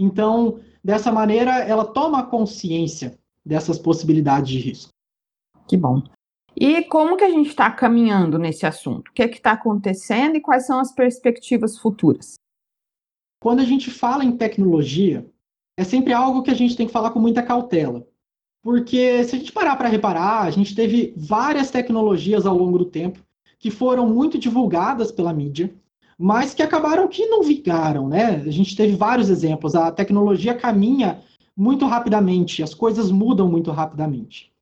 Então, 0.00 0.60
dessa 0.82 1.12
maneira, 1.12 1.58
ela 1.58 1.84
toma 1.84 2.26
consciência 2.26 3.18
dessas 3.44 3.78
possibilidades 3.78 4.48
de 4.48 4.58
risco. 4.58 4.90
Que 5.68 5.76
bom. 5.76 6.02
E 6.56 6.82
como 6.84 7.16
que 7.16 7.24
a 7.24 7.30
gente 7.30 7.50
está 7.50 7.70
caminhando 7.70 8.38
nesse 8.38 8.64
assunto? 8.66 9.08
O 9.08 9.12
que 9.12 9.22
é 9.22 9.30
está 9.30 9.52
acontecendo 9.52 10.36
e 10.36 10.40
quais 10.40 10.66
são 10.66 10.80
as 10.80 10.92
perspectivas 10.92 11.78
futuras? 11.78 12.34
Quando 13.40 13.60
a 13.60 13.64
gente 13.64 13.90
fala 13.90 14.24
em 14.24 14.36
tecnologia, 14.36 15.26
é 15.76 15.84
sempre 15.84 16.12
algo 16.12 16.42
que 16.42 16.50
a 16.50 16.54
gente 16.54 16.76
tem 16.76 16.86
que 16.86 16.92
falar 16.92 17.10
com 17.10 17.18
muita 17.18 17.42
cautela. 17.42 18.06
Porque 18.62 19.24
se 19.24 19.36
a 19.36 19.38
gente 19.38 19.52
parar 19.52 19.76
para 19.76 19.88
reparar, 19.88 20.42
a 20.42 20.50
gente 20.50 20.74
teve 20.74 21.14
várias 21.16 21.70
tecnologias 21.70 22.44
ao 22.44 22.56
longo 22.56 22.78
do 22.78 22.84
tempo 22.84 23.20
que 23.58 23.70
foram 23.70 24.08
muito 24.08 24.38
divulgadas 24.38 25.12
pela 25.12 25.32
mídia, 25.32 25.72
mas 26.22 26.52
que 26.52 26.62
acabaram 26.62 27.08
que 27.08 27.24
não 27.24 27.42
vingaram, 27.42 28.06
né? 28.06 28.42
A 28.46 28.50
gente 28.50 28.76
teve 28.76 28.94
vários 28.94 29.30
exemplos. 29.30 29.74
A 29.74 29.90
tecnologia 29.90 30.52
caminha 30.52 31.22
muito 31.56 31.86
rapidamente, 31.86 32.62
as 32.62 32.74
coisas 32.74 33.10
mudam 33.10 33.48
muito 33.48 33.70
rapidamente. 33.70 34.52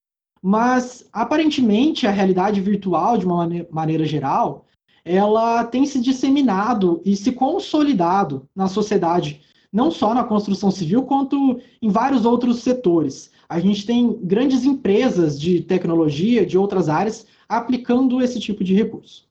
Mas, 0.41 1.09
aparentemente, 1.13 2.07
a 2.07 2.13
realidade 2.13 2.61
virtual, 2.61 3.19
de 3.19 3.27
uma 3.27 3.49
maneira 3.73 4.05
geral, 4.05 4.67
ela 5.05 5.65
tem 5.65 5.85
se 5.85 6.01
disseminado 6.01 7.03
e 7.05 7.17
se 7.17 7.33
consolidado 7.33 8.49
na 8.55 8.69
sociedade, 8.69 9.41
não 9.73 9.91
só 9.91 10.15
na 10.15 10.23
construção 10.23 10.71
civil, 10.71 11.03
quanto 11.03 11.61
em 11.83 11.89
vários 11.89 12.25
outros 12.25 12.61
setores. 12.61 13.33
A 13.49 13.59
gente 13.59 13.85
tem 13.85 14.13
grandes 14.23 14.65
empresas 14.65 15.41
de 15.41 15.63
tecnologia, 15.63 16.47
de 16.47 16.57
outras 16.57 16.89
áreas, 16.89 17.27
aplicando 17.49 18.23
esse 18.23 18.39
tipo 18.39 18.63
de 18.63 18.75
recurso. 18.75 19.28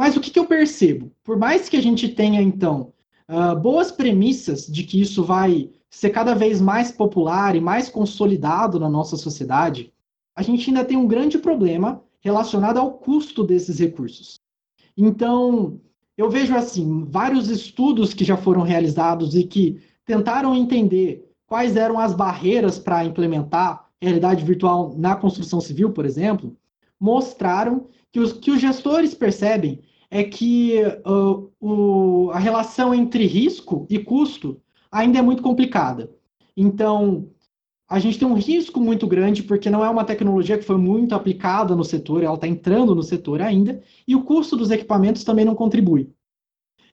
Mas 0.00 0.16
o 0.16 0.20
que, 0.22 0.30
que 0.30 0.38
eu 0.38 0.46
percebo? 0.46 1.12
Por 1.22 1.38
mais 1.38 1.68
que 1.68 1.76
a 1.76 1.82
gente 1.82 2.08
tenha, 2.08 2.40
então, 2.40 2.90
uh, 3.28 3.54
boas 3.54 3.92
premissas 3.92 4.66
de 4.66 4.82
que 4.82 4.98
isso 4.98 5.22
vai 5.22 5.68
ser 5.90 6.08
cada 6.08 6.34
vez 6.34 6.58
mais 6.58 6.90
popular 6.90 7.54
e 7.54 7.60
mais 7.60 7.90
consolidado 7.90 8.80
na 8.80 8.88
nossa 8.88 9.18
sociedade, 9.18 9.92
a 10.34 10.40
gente 10.40 10.70
ainda 10.70 10.86
tem 10.86 10.96
um 10.96 11.06
grande 11.06 11.36
problema 11.36 12.02
relacionado 12.18 12.78
ao 12.78 12.94
custo 12.94 13.44
desses 13.44 13.78
recursos. 13.78 14.40
Então, 14.96 15.78
eu 16.16 16.30
vejo 16.30 16.56
assim, 16.56 17.04
vários 17.04 17.50
estudos 17.50 18.14
que 18.14 18.24
já 18.24 18.38
foram 18.38 18.62
realizados 18.62 19.34
e 19.34 19.44
que 19.44 19.82
tentaram 20.06 20.56
entender 20.56 21.30
quais 21.46 21.76
eram 21.76 21.98
as 21.98 22.14
barreiras 22.14 22.78
para 22.78 23.04
implementar 23.04 23.86
realidade 24.00 24.46
virtual 24.46 24.94
na 24.96 25.14
construção 25.14 25.60
civil, 25.60 25.90
por 25.90 26.06
exemplo, 26.06 26.56
mostraram 26.98 27.86
que 28.10 28.18
os 28.18 28.32
que 28.32 28.50
os 28.50 28.62
gestores 28.62 29.14
percebem 29.14 29.82
é 30.10 30.24
que 30.24 30.82
uh, 31.06 31.50
o, 31.60 32.30
a 32.32 32.38
relação 32.38 32.92
entre 32.92 33.26
risco 33.26 33.86
e 33.88 33.98
custo 33.98 34.60
ainda 34.90 35.18
é 35.18 35.22
muito 35.22 35.42
complicada. 35.42 36.10
Então, 36.56 37.28
a 37.88 37.98
gente 37.98 38.18
tem 38.18 38.26
um 38.26 38.34
risco 38.34 38.80
muito 38.80 39.06
grande, 39.06 39.42
porque 39.42 39.70
não 39.70 39.84
é 39.84 39.90
uma 39.90 40.04
tecnologia 40.04 40.58
que 40.58 40.64
foi 40.64 40.76
muito 40.76 41.14
aplicada 41.14 41.76
no 41.76 41.84
setor, 41.84 42.22
ela 42.22 42.34
está 42.34 42.46
entrando 42.46 42.94
no 42.94 43.02
setor 43.02 43.40
ainda, 43.40 43.80
e 44.06 44.16
o 44.16 44.22
custo 44.22 44.56
dos 44.56 44.70
equipamentos 44.70 45.24
também 45.24 45.44
não 45.44 45.54
contribui. 45.54 46.10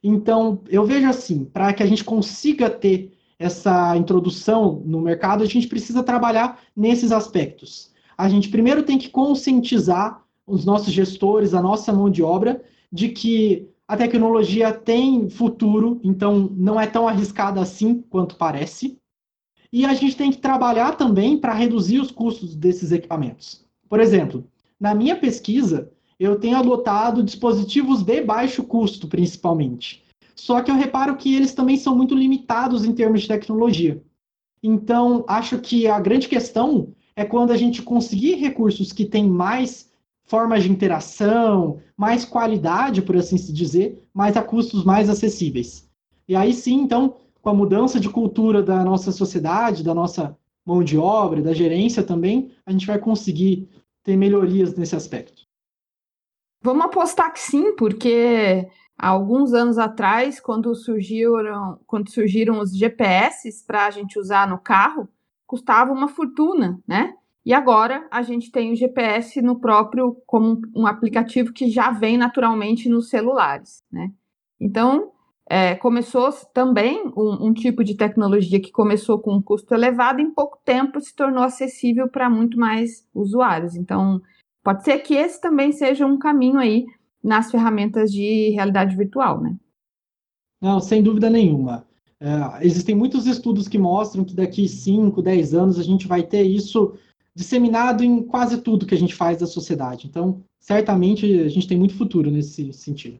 Então, 0.02 0.60
eu 0.68 0.84
vejo 0.84 1.08
assim, 1.08 1.44
para 1.44 1.72
que 1.72 1.82
a 1.82 1.86
gente 1.86 2.04
consiga 2.04 2.70
ter 2.70 3.12
essa 3.38 3.96
introdução 3.96 4.82
no 4.84 5.00
mercado, 5.00 5.42
a 5.42 5.46
gente 5.46 5.68
precisa 5.68 6.02
trabalhar 6.02 6.60
nesses 6.74 7.12
aspectos. 7.12 7.92
A 8.16 8.28
gente 8.28 8.48
primeiro 8.48 8.82
tem 8.82 8.98
que 8.98 9.08
conscientizar 9.08 10.24
os 10.46 10.64
nossos 10.64 10.92
gestores, 10.92 11.54
a 11.54 11.62
nossa 11.62 11.92
mão 11.92 12.10
de 12.10 12.22
obra, 12.22 12.60
de 12.92 13.08
que 13.10 13.68
a 13.86 13.96
tecnologia 13.96 14.72
tem 14.72 15.30
futuro, 15.30 16.00
então 16.04 16.50
não 16.54 16.80
é 16.80 16.86
tão 16.86 17.08
arriscada 17.08 17.60
assim 17.60 18.02
quanto 18.10 18.36
parece. 18.36 18.98
E 19.72 19.84
a 19.84 19.94
gente 19.94 20.16
tem 20.16 20.30
que 20.30 20.38
trabalhar 20.38 20.96
também 20.96 21.38
para 21.38 21.54
reduzir 21.54 21.98
os 22.00 22.10
custos 22.10 22.54
desses 22.54 22.92
equipamentos. 22.92 23.64
Por 23.88 24.00
exemplo, 24.00 24.46
na 24.78 24.94
minha 24.94 25.16
pesquisa, 25.16 25.90
eu 26.18 26.38
tenho 26.38 26.56
adotado 26.56 27.22
dispositivos 27.22 28.02
de 28.02 28.20
baixo 28.22 28.62
custo, 28.64 29.06
principalmente. 29.08 30.02
Só 30.34 30.62
que 30.62 30.70
eu 30.70 30.76
reparo 30.76 31.16
que 31.16 31.34
eles 31.34 31.54
também 31.54 31.76
são 31.76 31.96
muito 31.96 32.14
limitados 32.14 32.84
em 32.84 32.92
termos 32.92 33.22
de 33.22 33.28
tecnologia. 33.28 34.02
Então, 34.62 35.24
acho 35.28 35.58
que 35.58 35.86
a 35.86 35.98
grande 36.00 36.28
questão 36.28 36.94
é 37.14 37.24
quando 37.24 37.52
a 37.52 37.56
gente 37.56 37.82
conseguir 37.82 38.34
recursos 38.34 38.92
que 38.92 39.04
têm 39.04 39.28
mais 39.28 39.87
formas 40.28 40.62
de 40.62 40.70
interação, 40.70 41.80
mais 41.96 42.24
qualidade, 42.24 43.02
por 43.02 43.16
assim 43.16 43.38
se 43.38 43.52
dizer, 43.52 44.06
mas 44.12 44.36
a 44.36 44.42
custos 44.42 44.84
mais 44.84 45.08
acessíveis. 45.08 45.88
E 46.28 46.36
aí 46.36 46.52
sim, 46.52 46.74
então, 46.74 47.16
com 47.40 47.48
a 47.48 47.54
mudança 47.54 47.98
de 47.98 48.10
cultura 48.10 48.62
da 48.62 48.84
nossa 48.84 49.10
sociedade, 49.10 49.82
da 49.82 49.94
nossa 49.94 50.36
mão 50.64 50.84
de 50.84 50.98
obra, 50.98 51.40
da 51.40 51.54
gerência 51.54 52.02
também, 52.02 52.52
a 52.66 52.70
gente 52.70 52.86
vai 52.86 52.98
conseguir 52.98 53.68
ter 54.04 54.16
melhorias 54.16 54.74
nesse 54.76 54.94
aspecto. 54.94 55.42
Vamos 56.62 56.84
apostar 56.84 57.32
que 57.32 57.40
sim, 57.40 57.74
porque 57.74 58.68
há 58.98 59.08
alguns 59.08 59.54
anos 59.54 59.78
atrás, 59.78 60.40
quando 60.40 60.74
surgiram, 60.74 61.78
quando 61.86 62.10
surgiram 62.10 62.60
os 62.60 62.76
GPS 62.76 63.64
para 63.66 63.86
a 63.86 63.90
gente 63.90 64.18
usar 64.18 64.46
no 64.46 64.58
carro, 64.58 65.08
custava 65.46 65.92
uma 65.92 66.08
fortuna, 66.08 66.78
né? 66.86 67.14
E 67.48 67.54
agora 67.54 68.06
a 68.10 68.20
gente 68.20 68.52
tem 68.52 68.70
o 68.70 68.76
GPS 68.76 69.40
no 69.40 69.58
próprio 69.58 70.20
como 70.26 70.60
um 70.76 70.86
aplicativo 70.86 71.50
que 71.50 71.70
já 71.70 71.90
vem 71.90 72.18
naturalmente 72.18 72.90
nos 72.90 73.08
celulares, 73.08 73.82
né? 73.90 74.12
Então 74.60 75.12
é, 75.48 75.74
começou 75.74 76.30
também 76.52 77.10
um, 77.16 77.46
um, 77.46 77.54
tipo 77.54 77.82
de 77.82 77.94
tecnologia 77.94 78.60
que 78.60 78.70
começou 78.70 79.18
com 79.18 79.34
um 79.34 79.40
custo 79.40 79.72
elevado, 79.72 80.20
em 80.20 80.30
pouco 80.30 80.58
tempo 80.62 81.00
se 81.00 81.16
tornou 81.16 81.42
acessível 81.42 82.06
para 82.06 82.28
muito 82.28 82.60
mais 82.60 83.06
usuários. 83.14 83.74
Então, 83.76 84.20
pode 84.62 84.84
ser 84.84 84.98
que 84.98 85.14
esse 85.14 85.40
também 85.40 85.72
seja 85.72 86.04
um 86.04 86.18
caminho 86.18 86.58
aí 86.58 86.84
nas 87.24 87.50
ferramentas 87.50 88.12
de 88.12 88.50
realidade 88.50 88.94
virtual, 88.94 89.40
né? 89.40 89.56
Não, 90.60 90.80
sem 90.80 91.02
dúvida 91.02 91.30
nenhuma. 91.30 91.86
É, 92.20 92.66
existem 92.66 92.94
muitos 92.94 93.26
estudos 93.26 93.68
que 93.68 93.78
mostram 93.78 94.22
que 94.22 94.34
daqui 94.34 94.68
5, 94.68 95.22
10 95.22 95.54
anos 95.54 95.78
a 95.78 95.82
gente 95.82 96.06
vai 96.06 96.22
ter 96.22 96.42
isso 96.42 96.92
disseminado 97.34 98.02
em 98.02 98.22
quase 98.22 98.60
tudo 98.60 98.86
que 98.86 98.94
a 98.94 98.98
gente 98.98 99.14
faz 99.14 99.38
da 99.38 99.46
sociedade. 99.46 100.06
Então, 100.06 100.42
certamente 100.58 101.40
a 101.40 101.48
gente 101.48 101.68
tem 101.68 101.78
muito 101.78 101.96
futuro 101.96 102.30
nesse 102.30 102.72
sentido. 102.72 103.18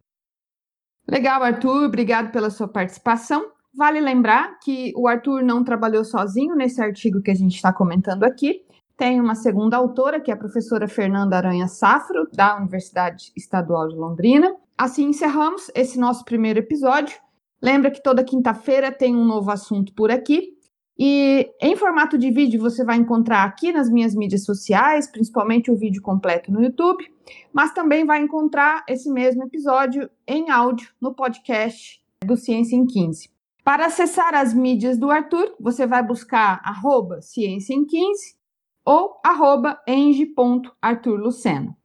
Legal, 1.09 1.43
Arthur, 1.43 1.85
obrigado 1.85 2.31
pela 2.31 2.51
sua 2.51 2.69
participação. 2.69 3.51
Vale 3.75 4.01
lembrar 4.01 4.59
que 4.59 4.93
o 4.97 5.07
Arthur 5.07 5.43
não 5.43 5.63
trabalhou 5.63 6.05
sozinho 6.05 6.55
nesse 6.55 6.83
artigo 6.83 7.23
que 7.23 7.31
a 7.31 7.35
gente 7.35 7.55
está 7.55 7.73
comentando 7.73 8.25
aqui. 8.25 8.63
Tem 8.97 9.21
uma 9.21 9.37
segunda 9.37 9.77
autora, 9.77 10.21
que 10.21 10.31
é 10.31 10.35
a 10.35 10.37
professora 10.37 10.89
Fernanda 10.89 11.37
Aranha 11.37 11.69
Safro, 11.69 12.29
da 12.33 12.57
Universidade 12.57 13.33
Estadual 13.37 13.89
de 13.89 13.95
Londrina. 13.95 14.53
Assim 14.77 15.05
encerramos 15.05 15.71
esse 15.75 15.99
nosso 15.99 16.25
primeiro 16.25 16.59
episódio. 16.59 17.17
Lembra 17.63 17.91
que 17.91 18.03
toda 18.03 18.25
quinta-feira 18.25 18.91
tem 18.91 19.15
um 19.15 19.25
novo 19.25 19.51
assunto 19.51 19.95
por 19.95 20.11
aqui. 20.11 20.58
E 20.99 21.49
em 21.61 21.77
formato 21.77 22.19
de 22.19 22.29
vídeo 22.31 22.61
você 22.61 22.85
vai 22.85 22.97
encontrar 22.97 23.45
aqui 23.45 23.71
nas 23.71 23.89
minhas 23.89 24.17
mídias 24.17 24.45
sociais, 24.45 25.07
principalmente 25.07 25.71
o 25.71 25.77
vídeo 25.77 26.03
completo 26.03 26.51
no 26.51 26.61
YouTube, 26.61 27.05
mas 27.53 27.73
também 27.73 28.05
vai 28.05 28.21
encontrar 28.21 28.85
esse 28.89 29.09
mesmo 29.09 29.45
episódio 29.45 30.11
em 30.27 30.51
áudio 30.51 30.91
no 31.01 31.15
podcast 31.15 32.03
do 32.25 32.37
Ciência 32.37 32.75
em 32.75 32.85
15. 32.85 33.31
Para 33.63 33.87
acessar 33.87 34.35
as 34.35 34.53
mídias 34.53 34.99
do 34.99 35.09
Arthur, 35.09 35.55
você 35.61 35.87
vai 35.87 36.03
buscar 36.03 36.61
arroba 36.65 37.23
ciência 37.23 37.75
em 37.75 37.85
15 37.85 38.37
ou 38.85 39.21
arroba 39.23 39.81
eng.arturluceno. 39.87 41.77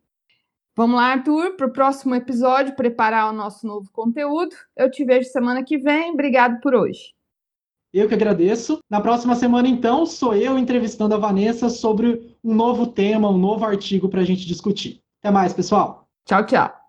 Vamos 0.75 0.95
lá, 0.95 1.11
Arthur, 1.11 1.55
para 1.55 1.67
o 1.67 1.71
próximo 1.71 2.15
episódio, 2.15 2.75
preparar 2.75 3.29
o 3.29 3.35
nosso 3.35 3.67
novo 3.67 3.91
conteúdo. 3.91 4.55
Eu 4.75 4.89
te 4.89 5.05
vejo 5.05 5.29
semana 5.29 5.63
que 5.63 5.77
vem. 5.77 6.13
Obrigado 6.13 6.59
por 6.61 6.73
hoje. 6.73 7.13
Eu 7.93 8.07
que 8.07 8.13
agradeço. 8.15 8.79
Na 8.89 8.99
próxima 8.99 9.35
semana, 9.35 9.67
então, 9.67 10.05
sou 10.05 10.35
eu 10.35 10.57
entrevistando 10.57 11.13
a 11.13 11.19
Vanessa 11.19 11.69
sobre 11.69 12.35
um 12.43 12.55
novo 12.55 12.87
tema, 12.87 13.29
um 13.29 13.37
novo 13.37 13.63
artigo 13.65 14.09
para 14.09 14.21
a 14.21 14.25
gente 14.25 14.47
discutir. 14.47 14.99
Até 15.21 15.31
mais, 15.31 15.53
pessoal. 15.53 16.07
Tchau, 16.25 16.45
tchau. 16.45 16.73